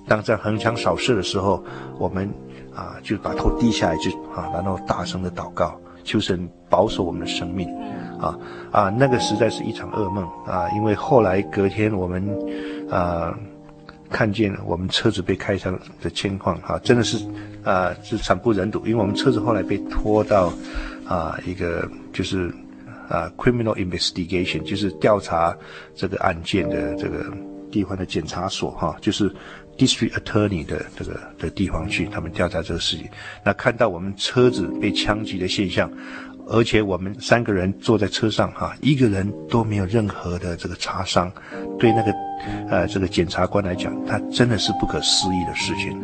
[0.06, 1.64] 当在横枪扫射的时候，
[1.98, 2.32] 我们
[2.74, 7.68] 啊就把头低下来就啊，然后大声的祷告，求神保守我们的生命，
[8.20, 8.38] 啊
[8.70, 12.22] 啊，那个实在是一场噩梦啊，因为后来隔天我们
[12.90, 13.34] 啊
[14.08, 17.18] 看见我们车子被开枪的情况，哈、啊，真的是
[17.64, 20.52] 啊是惨不忍睹，因为我们车子后来被拖到
[21.06, 22.52] 啊一个就是。
[23.10, 25.52] 啊，criminal investigation 就是调查
[25.96, 27.26] 这个案件的这个
[27.68, 29.28] 地方的检察所哈，就是
[29.80, 33.08] district attorney 的这个的地方去，他们调查这个事情。
[33.42, 35.90] 那看到我们车子被枪击的现象，
[36.46, 41.32] 而且我们三个人坐在车上哈，一个人都没有任何的这个擦伤，
[41.78, 42.12] 对那个
[42.68, 45.98] 呃这个检察官来讲，他真的是不可思议的事情。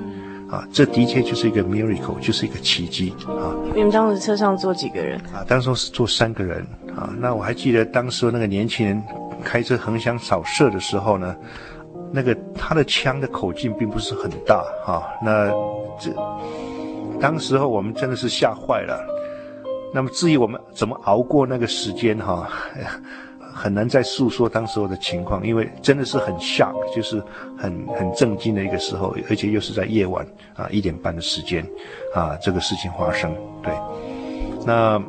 [0.49, 3.51] 啊，这的确就是一个 miracle，就是一个奇迹啊！
[3.75, 5.19] 你们当时车上坐几个人？
[5.35, 6.65] 啊，当时是坐三个人
[6.97, 7.13] 啊。
[7.19, 9.03] 那我还记得当时那个年轻人
[9.43, 11.35] 开车横枪扫射的时候呢，
[12.13, 15.05] 那个他的枪的口径并不是很大啊。
[15.23, 15.49] 那
[15.99, 16.11] 这
[17.21, 18.99] 当时候我们真的是吓坏了。
[19.95, 22.49] 那么至于我们怎么熬过那个时间哈？
[23.59, 27.23] 很难再诉说当时候的情况，因为真的是很 shock，就是
[27.57, 31.67] 很很震惊的一个时候，而且又是在夜晚啊一点半的时间，
[32.15, 33.35] 啊这个事情发生。
[33.63, 33.73] 对，
[34.67, 35.03] 那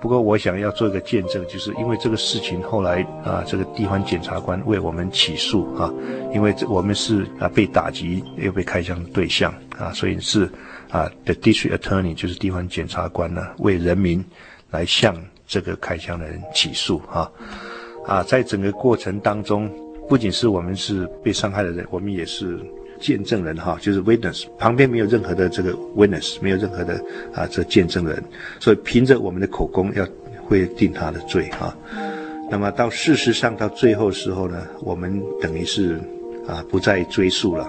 [0.00, 5.92] 不过我想要做一个见证，就是因为这个事情后来啊这个地方检察官为我们起诉啊，
[6.32, 10.44] 因为这我们是啊被打击又被开枪的对象啊，所以是
[10.90, 14.24] 啊 the district attorney 就是地方检察官呢为人民。
[14.70, 17.32] 来向这个开枪的人起诉哈。
[18.06, 19.66] 啊，在整个过程当中，
[20.06, 22.60] 不仅是我们是被伤害的人，我们也是
[22.98, 26.94] 见证人哈，就是 witness，旁边没有任何的这个 witness，没有任何的
[27.34, 28.22] 啊这见证人，
[28.60, 30.06] 所以凭着我们的口供要
[30.44, 31.76] 会定他的罪哈。
[32.50, 35.98] 那么到事实上到最后时候呢，我们等于是
[36.46, 37.68] 啊不再追诉了，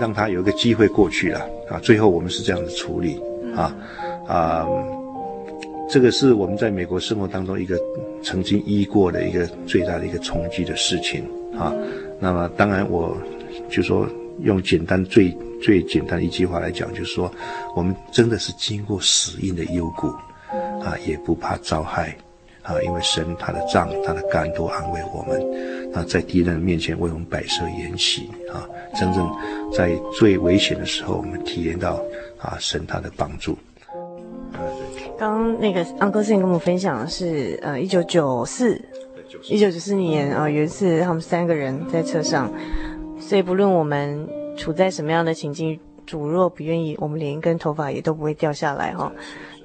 [0.00, 1.78] 让他有一个机会过去了啊。
[1.80, 3.20] 最后我们是这样子处理
[3.56, 3.74] 啊
[4.26, 4.66] 啊。
[5.92, 7.76] 这个是我们在美国生活当中一个
[8.22, 11.24] 曾经遇过的一个最大的一个冲击的事情
[11.58, 11.74] 啊。
[12.20, 13.16] 那么当然，我
[13.68, 14.08] 就说
[14.42, 17.30] 用简单最最简单的一句话来讲，就是说
[17.76, 20.08] 我们真的是经过死荫的幽谷
[20.82, 22.16] 啊，也不怕遭害
[22.62, 28.68] 啊，因为神他的杖他的肝都安慰我们啊，在敌人面前为我们摆设筵席啊，
[28.98, 29.30] 真正
[29.72, 32.02] 在最危险的时候，我们体验到
[32.38, 33.56] 啊神他的帮助。
[35.18, 38.80] 刚刚那个 Uncle Sam 跟我们分享的是，呃，一九九四，
[39.48, 42.50] 一九九四年啊，有一次他们三个人在车上，
[43.30, 49.12] 所以不论我们处在什么样的情境，主若不愿意，我们连一根头发也都不会掉下来哈。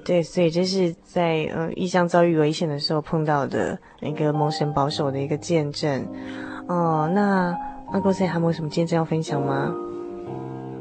[0.04, 6.06] 对，所以这是在呃异乡遭遇危险的时候碰到的一个蒙神保守的一个见证。
[6.68, 7.52] 哦，那
[7.92, 9.74] Uncle Sam 还有没有什么见证要分享吗？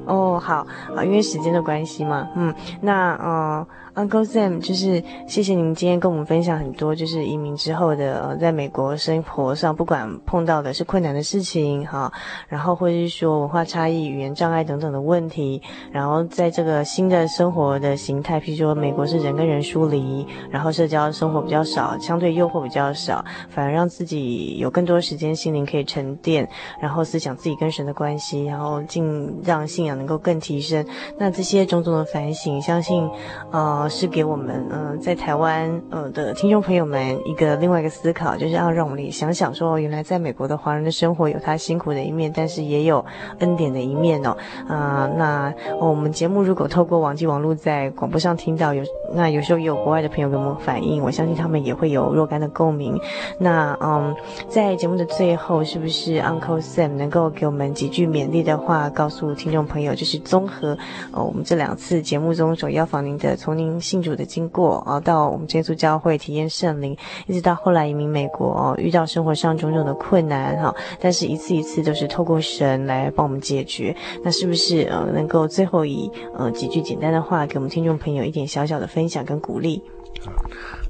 [0.06, 3.68] 哦，好啊，因为时间的关系嘛，嗯，那呃。
[3.96, 12.12] Uncle Sam，就是谢谢您今天跟我们分享很多，就是移民之后的呃，在美国生活上，不管碰到的是困难的事情哈，
[12.50, 15.62] 然后或者是说文化差异、语言障碍等等的问题，
[15.94, 26.46] 然后在这个新的生活的形态，譬如说美国是人跟人疏离，然后社交生活比较少，相对诱惑比较少，反而让自己有更多时间心灵可以沉淀，
[26.82, 30.86] 然后思想自己跟神的关系，然后尽让信仰能够更提升。
[31.18, 33.10] 那这些种种的反省，相信
[33.52, 33.85] 呃。
[33.90, 43.04] 是给我们嗯、在台湾呃的听众朋友们一个另外一个思考，就是要让我们想想说，原来在美国的华人的生活有他辛苦的一面，但是也有
[43.40, 44.36] 恩典的一面哦。
[44.68, 48.84] 啊、那、我们节目如果透过网际网络在广播上听到有，
[49.14, 53.00] 那有时候也有国外的朋友给我们反映，我相信他们也会有若干的共鸣。
[53.38, 54.16] 那嗯，
[54.48, 60.78] 在节目的最后，是不是 Uncle Sam 能够给我们几句勉励的话，告诉听众朋友，就是综合
[61.12, 63.75] 呃、我们这两次节目中所邀访您的，从您。
[63.80, 66.96] 信主的经过啊，到我们耶稣教会体验圣灵，
[67.28, 73.96] 一直到后来移民美国哦，遇到生活上种种的困难哈，但是一次一次都是透过神来帮我们解决。
[74.24, 79.82] 那是不是呃，能够最后以呃几句简单的话，给我们听众朋友一点小小的分享跟鼓励？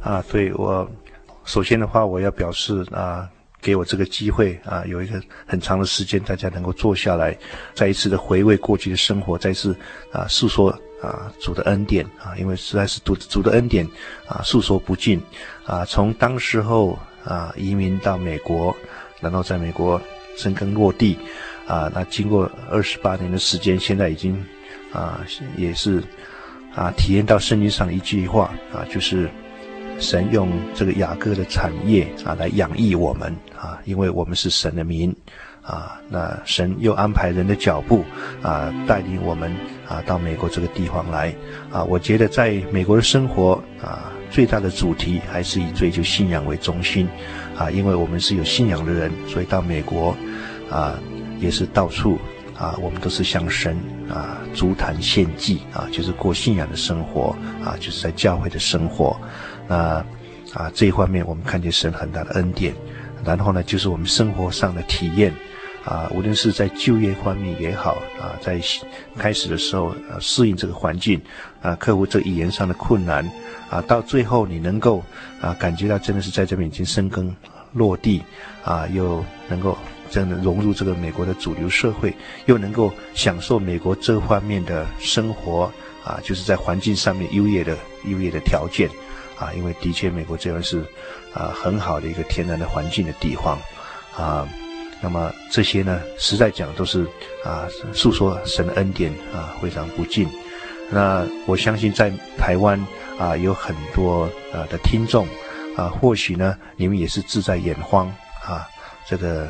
[0.01, 0.87] 啊，对我
[1.43, 3.27] 首先的话，我要表示啊，
[3.61, 7.37] 给我这个机会啊，有一个很长的时间，大家能够坐下来，
[7.73, 9.75] 再一次的回味过去的生活，再次
[10.11, 10.73] 啊诉说。
[11.01, 13.87] 啊，主的恩典啊，因为实在是主主的恩典
[14.27, 15.21] 啊，诉说不尽
[15.65, 15.85] 啊。
[15.85, 18.75] 从当时候啊移民到美国，
[19.19, 20.01] 然后在美国
[20.37, 21.17] 生根落地
[21.67, 24.43] 啊，那经过二十八年的时间，现在已经
[24.91, 25.25] 啊
[25.57, 26.03] 也是
[26.73, 29.29] 啊体验到圣经上一句话啊，就是
[29.99, 35.15] 神用这个雅各的产业啊来养育我们啊，因为我们是神的民。
[35.65, 38.05] 啊，那神又安排人的脚步，
[38.43, 39.51] 啊，带领我们
[39.87, 41.33] 啊到美国这个地方来，
[41.71, 47.09] 啊，我觉得在美国的生活啊，最大的主题还是以追求信仰为中心，
[47.57, 50.15] 啊，因为我们是有信仰的人，所以到美国，
[50.69, 50.99] 啊，
[51.39, 52.19] 也是到处
[52.55, 53.75] 啊，我们都是向神
[54.07, 59.19] 啊足坛献祭啊，就是过信仰的生活啊，就是在教会的生活，
[59.67, 60.05] 那
[60.53, 62.71] 啊这一方面我们看见神很大的恩典，
[63.25, 65.33] 然后呢，就是我们生活上的体验。
[65.85, 68.59] 啊，无论是在就业方面也好，啊，在
[69.15, 71.21] 开始的时候，啊，适应这个环境，
[71.61, 73.23] 啊，克服这语言上的困难，
[73.69, 75.03] 啊，到最后你能够
[75.39, 77.33] 啊，感觉到真的是在这边已经生根
[77.73, 78.23] 落地，
[78.63, 79.77] 啊，又能够
[80.09, 82.11] 真的融入这个美国的主流社会，
[82.47, 85.71] 又能够享受美国这方面的生活，
[86.03, 88.89] 啊，就是在环境上面优越的优越的条件，
[89.37, 90.79] 啊，因为的确美国这边是
[91.31, 93.59] 啊很好的一个天然的环境的地方，
[94.17, 94.49] 啊。
[95.01, 97.05] 那么这些呢，实在讲都是
[97.43, 100.27] 啊，诉说神恩典啊，非常不尽。
[100.89, 102.79] 那我相信在台湾
[103.19, 104.23] 啊，有很多
[104.53, 105.27] 啊的听众
[105.75, 108.07] 啊，或许呢，你们也是志在远方
[108.43, 108.67] 啊，
[109.05, 109.47] 这个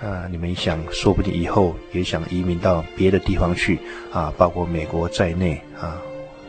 [0.00, 3.80] 啊，你们想，说不定以后也想移民到别的地方去
[4.12, 5.96] 啊，包括美国在内啊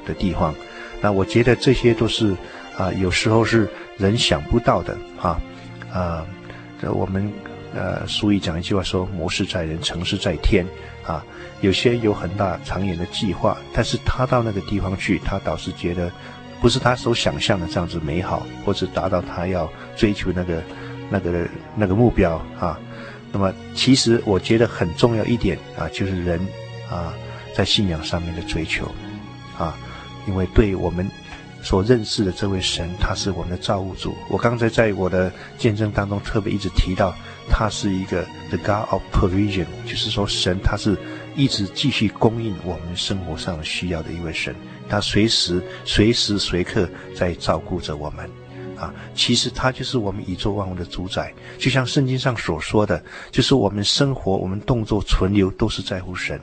[0.05, 0.53] 的地方。
[1.01, 2.35] 那我觉得这些都是
[2.77, 3.67] 啊，有时候是
[3.97, 5.41] 人想不到的啊
[5.91, 6.25] 啊，
[6.79, 7.31] 这我们。
[7.75, 10.65] 呃，俗语讲一句话说：“谋事在人，成事在天。”
[11.05, 11.23] 啊，
[11.61, 16.11] 有些有很大长远的计划，但是他到那个地方去，他倒是觉得
[16.59, 20.63] 不是他所想象的这样子美好，或者达到他要追求那个
[21.11, 22.79] 那个那个目标啊。
[23.31, 26.39] 那么，其实我觉得很重要一点啊，就是人
[26.89, 27.13] 啊
[27.53, 28.89] 在信仰上面的追求
[29.59, 29.77] 啊，
[30.27, 31.07] 因为对我们
[31.61, 34.15] 所认识的这位神，他是我们的造物主。
[34.27, 37.13] 我刚才在我的见证当中特别一直提到，
[37.49, 40.97] 他是一个 The God of Provision，就是说神他是
[41.35, 44.55] 一直继续供应我们生活上需要的一位神。
[44.87, 48.29] 他随时、随时随刻在照顾着我们，
[48.77, 51.33] 啊，其实他就是我们宇宙万物的主宰。
[51.57, 56.39] 就像圣经上所说的，就是我们生活、我们动作、存留都是在乎神，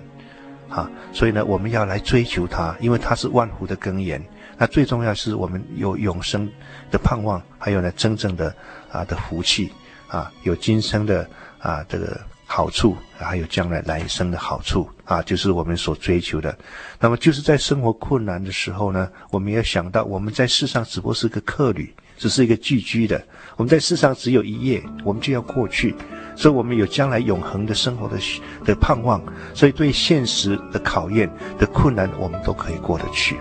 [0.68, 4.20] 啊，所以呢，我们要来追求他，因为他是万福的根源。
[4.58, 6.50] 那最重要是我们有永生
[6.90, 8.54] 的盼望，还有呢，真正的
[8.90, 9.72] 啊的福气，
[10.12, 12.20] 啊，有今生的啊这个。
[12.44, 16.54] 好处，还有将来来生的好处啊，就是我们所追求的。
[17.00, 23.24] 那么，就是在生活困难的时候呢，我们要想到，我们在世上只不过是个客旅，只是一个寄居的。
[23.56, 25.94] 我们在世上只有一夜，我们就要过去，
[26.36, 28.18] 所以我们有将来永恒的生活的
[28.66, 29.24] 的盼望。
[29.54, 33.38] 所以，对现实的考验的困难，我们都可以过得去，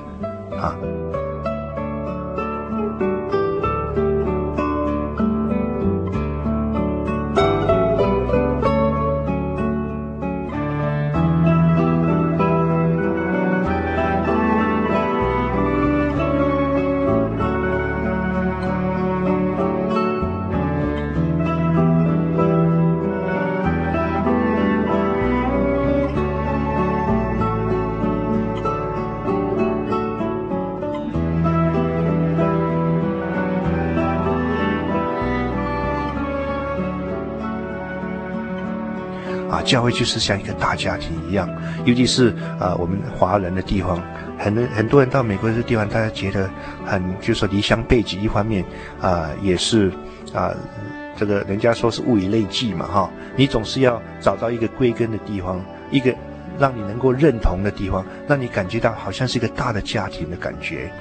[0.57, 0.73] 啊。
[39.71, 41.47] 教会就是像一个大家庭一样，
[41.85, 44.03] 尤其是啊、我们华人的地方，
[44.37, 46.49] 很多很多人到美国这个地方，大家觉得
[46.85, 48.65] 很就是说离乡背井，一方面
[48.99, 49.89] 啊、也是
[50.33, 50.53] 啊、
[51.15, 56.13] 这个人家说是物以类聚嘛，哈，你总是要找到一个归根的地方，一个
[56.59, 60.91] 让你能够认同的地方，让你感觉到好像是一个大的家庭的感觉。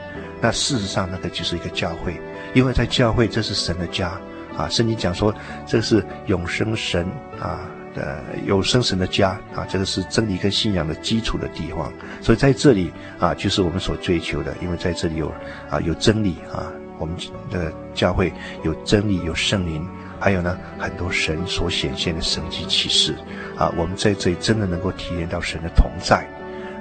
[0.41, 2.14] 那事实上，那个就是一个教会，
[2.55, 4.12] 因为在教会这是神的家
[4.57, 5.35] 啊，圣经讲说
[5.66, 7.05] 这是永生神
[7.43, 7.66] 啊。
[7.95, 15.28] 呃，有生神的家啊，这个是真理跟信仰的基础的地方，所以在这里啊，就是我们所追求的，因为在这里有
[15.68, 17.16] 啊有真理啊，我们
[17.51, 18.32] 的教会
[18.62, 19.84] 有真理有圣灵，
[20.20, 23.12] 还有呢很多神所显现的神迹奇事
[23.57, 26.24] 啊，我们在这里真的能够体验到神的同在。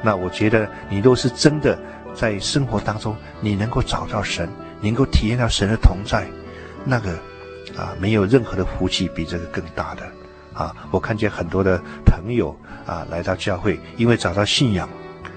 [0.04, 1.78] 那我觉得你若是真的
[2.14, 4.48] 在生活当中，你能够找到神，
[4.80, 6.28] 能够体验到神的同在，
[6.86, 7.14] 那个
[7.76, 10.04] 啊没有任何的福气比这个更大的。
[10.60, 12.54] 啊，我看见很多的朋友
[12.86, 14.90] 啊来到教会，因为找到信仰，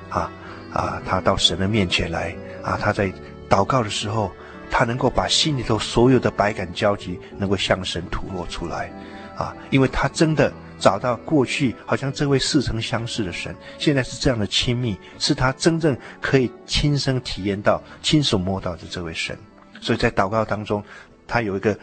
[0.08, 0.28] 啊
[0.72, 3.12] 啊，他到神的面前来啊，他在
[3.48, 4.32] 祷告的时候，
[4.68, 8.90] 他能够把心里头所有的百感交集能够向神吐露出来，
[9.36, 19.38] 啊，因为他真的找到过去好像这位似曾相识的神，现在是这样的亲密，是他真正可以亲身体验到、亲手摸到的这位神，
[19.80, 20.82] 所以在祷告当中，
[21.28, 21.78] 他有一个。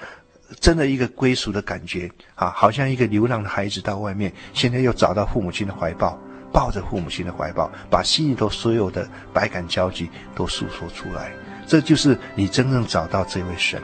[0.60, 6.18] 真的一个归属的感觉啊，好像一个流浪的孩子到外面，现在又找到父母亲的怀抱，
[6.52, 11.32] 抱着父母亲的怀抱，把心里头所有的百感交集都诉说出来。
[11.68, 13.82] 这就是你真正找到这位神。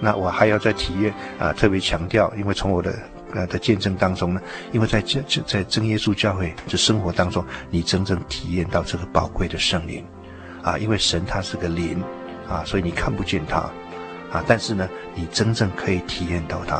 [0.00, 2.92] 那我还要再体验啊，特别强调，因为从我的
[3.32, 4.40] 呃的见证当中呢，
[4.72, 10.04] 因为在这在真耶稣教会的生活当中，你真正体验到这个宝贵的圣灵
[10.62, 12.02] 啊，因为神他是个灵
[12.48, 13.70] 啊，所以你看不见他。
[14.34, 14.42] 啊！
[14.48, 16.76] 但是呢，你真正可以体验到它，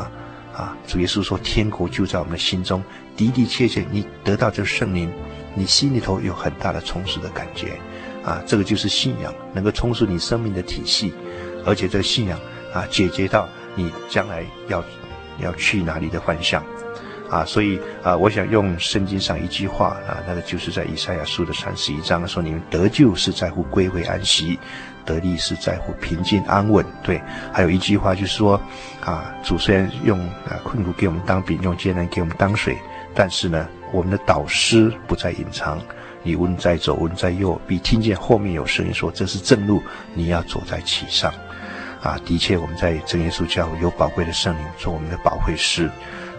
[0.53, 0.75] 啊！
[0.85, 2.83] 主耶稣说，天国就在我们的心中，
[3.15, 5.09] 的的确确，你得到这圣灵，
[5.53, 7.79] 你心里头有很大的充实的感觉，
[8.25, 8.43] 啊！
[8.45, 11.13] 这个就是信仰，能够充实你生命的体系，
[11.65, 12.37] 而且这个信仰
[12.73, 14.83] 啊，解决到你将来要
[15.39, 16.61] 要去哪里的幻想，
[17.29, 17.43] 啊！
[17.45, 24.59] 所以啊，我想用圣经上一句话啊，那个就是在以赛亚书的三十一章说：“你们得救是在乎归回安息。”
[25.05, 27.21] 得力是在乎平静安稳，对。
[27.53, 28.59] 还有一句话就是说，
[29.01, 32.75] 啊，主虽然用啊困苦给我们当饼，用艰难给我们当水，
[33.13, 35.79] 但是呢，我们的导师不再隐藏。
[36.23, 39.79] 你无论在左，无论在右，必听见后面有声音说：“这是正路，
[40.15, 41.31] 你要走在其上。”
[42.01, 45.87] 啊，的确，我们在真耶稣教有宝贵的圣灵做我们的保惠师，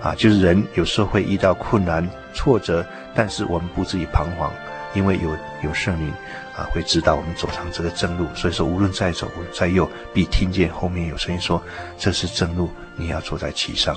[0.06, 4.52] 啊，就是人有时候会遇到困难挫折，但是我们不至于彷徨，
[4.94, 6.12] 因为有有圣灵。
[6.56, 11.62] 啊，会指导我们走上这个正路，所以说无论在左在右，必听见后面有声音说
[11.98, 13.94] ：“这是正路，你要走在其上。”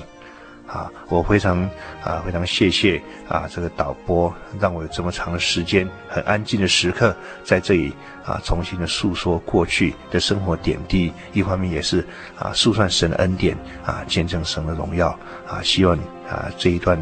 [0.70, 1.62] 啊，我非常
[2.04, 7.92] 啊非常谢谢啊这个导播，让我有这么长的时间，很安静的时刻，在这里
[8.24, 11.12] 啊重新的诉说过去的生活点滴。
[11.32, 12.06] 一方面也是
[12.38, 15.08] 啊述说神的恩典啊，见证神的荣耀
[15.44, 15.60] 啊。
[15.60, 15.96] 希望
[16.28, 16.96] 啊这一段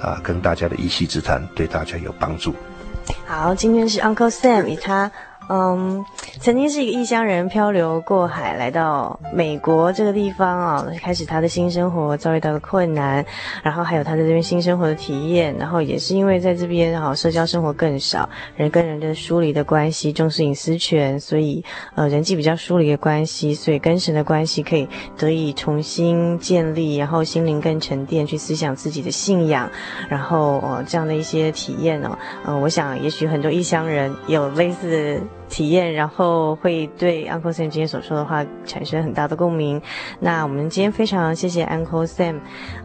[0.00, 2.52] 啊跟大家的一席之谈对大家有帮助。
[3.24, 5.10] 好，今天是 Uncle Sam 以他。
[5.54, 6.02] 嗯，
[6.40, 13.22] 曾经是一个异乡人，漂流过海来到美国这个地方啊，开始他的新生活，遭遇到了困难，
[13.62, 18.26] 然后还有他在这边新生活的体验，然后也是因为在这边哈，社交生活更少，
[18.56, 21.62] 人跟人的疏离的关系，重视隐私权，所以
[21.96, 24.88] 呃人际比较疏离的关系，所以跟神的关系可以
[25.18, 29.68] 得以重新建立，然后心灵更沉淀，去思想自己的信仰，
[30.08, 35.20] 然后呃这样的一些体验呢，嗯、我想也许很多异乡人有类似。
[35.52, 39.82] 体验，然后会对 Uncle Sam 今天所说的话产生很大的共鸣。
[40.18, 42.36] 那我们今天非常谢谢 Uncle Sam，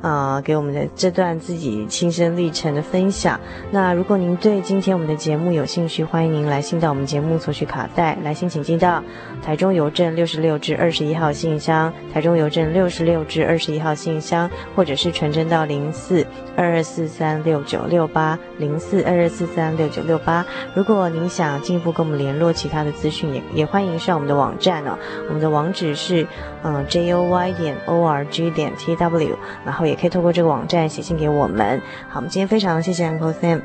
[0.02, 3.40] 呃，给我们的这段自己亲身历程的分享。
[3.72, 8.18] 那如果您对今天我们的节目有兴趣，欢迎您来信到我们节目索取卡带。
[8.22, 9.02] 来信请寄到
[9.42, 20.46] 台中邮政六十六至二十一号信箱，台中邮政六十六至二十一号信箱，或者是传真到零四二二四三六九六八零四二二四三六九六八。
[20.76, 24.98] 如果您想进一步跟我们联络，其他的资讯也也欢迎上我们的网站呢，
[25.28, 26.26] 我们的网址是
[26.64, 31.80] 嗯 j o y 点 o r g 点 t w，然后也可以透过这个网站写信给我们。
[32.10, 33.62] 好，我们今天非常谢谢 Uncle Sam，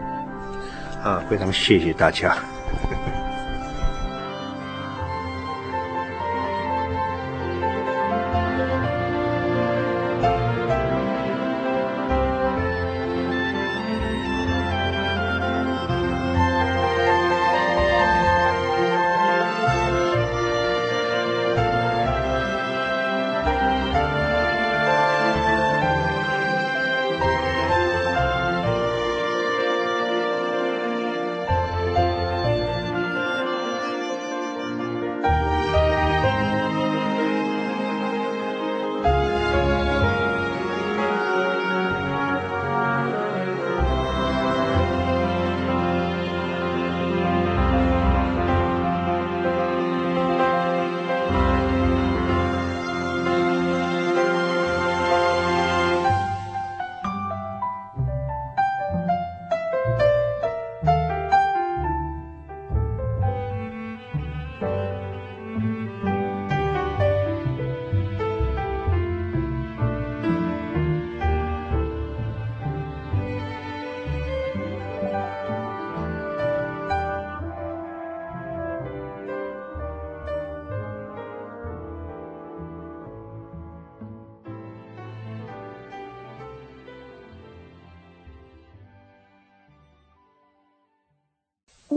[1.03, 2.37] 啊，非常谢谢大家。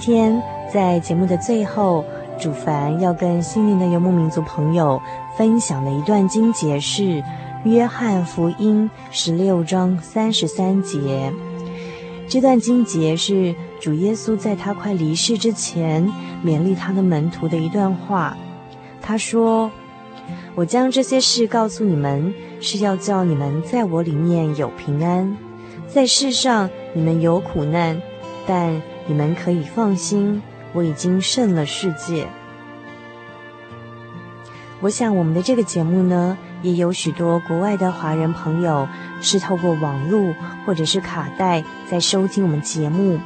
[0.00, 0.40] 今天
[0.72, 2.04] 在节目的最后，
[2.38, 5.02] 主凡要跟心灵的游牧民族朋友
[5.36, 7.02] 分享的一段经节是
[7.64, 11.32] 《约翰福音》十六章三十三节。
[12.28, 16.08] 这段经节是主耶稣在他快离世之前
[16.44, 18.36] 勉励他的门徒的一段话。
[19.02, 19.68] 他说
[20.54, 25.36] ：“我将这些事告诉你们，是要叫你们在我里面有平安。
[25.88, 28.00] 在世上你们有苦难，
[28.46, 30.40] 但……”你们可以放心，
[30.72, 32.28] 我已经胜了世界。
[34.80, 38.86] 我想我们的这个节目呢，也有许多国外的华人朋友
[39.20, 40.32] 是透过网络
[40.64, 43.18] 或者是卡带在收听我们节目。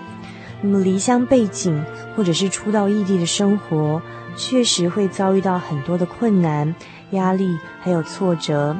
[0.62, 1.84] 那么离乡背景
[2.16, 4.00] 或者是初到异地的生活，
[4.36, 6.74] 确实会遭遇到很多的困难、
[7.10, 8.76] 压力还有挫折。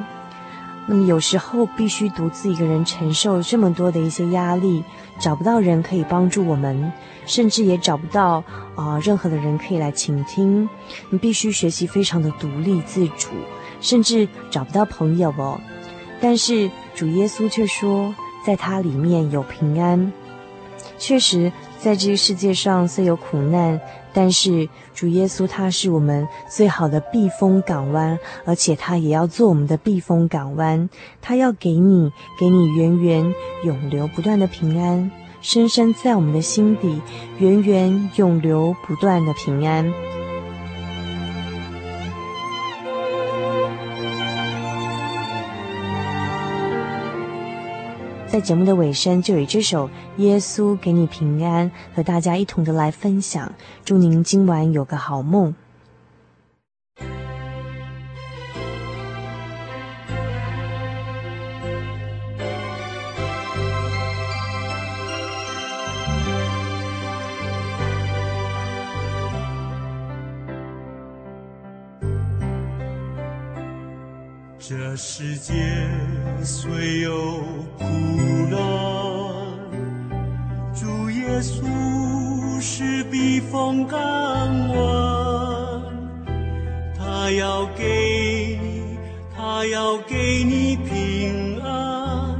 [0.85, 4.83] 那么有时候必须独自一个人承受这么多的一些压力，
[5.17, 6.91] 找不到人可以帮助我们，
[7.25, 8.43] 甚至也找不到
[8.75, 10.67] 啊、任何的人可以来倾听。
[11.09, 13.29] 你必须学习非常的独立自主，
[13.79, 15.59] 甚至找不到朋友哦。
[16.19, 18.13] 但是主耶稣却说，
[18.45, 20.11] 在他里面有平安。
[20.97, 23.79] 确实，在这个世界上虽有苦难。
[24.13, 30.89] 但是主耶稣他是我们最好的避风港湾，而且他也要做我们的避风港湾。
[31.21, 33.33] 他要给你，给你源源
[33.63, 35.11] 永流不断的平安，
[35.41, 37.01] 深深在我们的心底，
[37.39, 39.91] 源源永流不断的平安。
[48.33, 53.53] 在节目的尾声，就以这首《耶稣给你平安》和大家一同的来分享。
[53.85, 55.53] 祝您今晚有个好梦。
[74.93, 75.55] 这世界
[76.43, 77.41] 虽有
[77.79, 77.83] 苦
[78.51, 78.59] 难，
[80.71, 83.99] 主耶稣是避风港
[84.69, 85.81] 湾，
[86.95, 88.99] 他要给你，
[89.35, 92.39] 他要给你平安，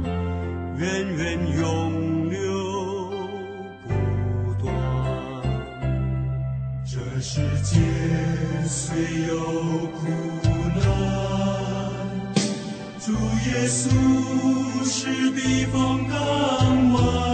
[0.78, 3.10] 源源永流
[4.46, 4.72] 不断。
[6.86, 7.80] 这世界
[8.64, 8.96] 虽
[9.26, 9.34] 有
[9.88, 10.06] 苦
[13.54, 13.88] 耶稣
[14.84, 17.33] 是避风港湾，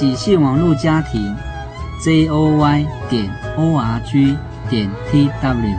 [0.00, 1.36] 喜信网络家庭
[2.02, 4.34] z o y 点 o r g
[4.70, 5.76] 点 t w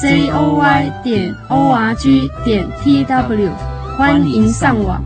[0.00, 3.50] z o y 点 o r g 点 t w，
[3.96, 5.00] 欢迎上网。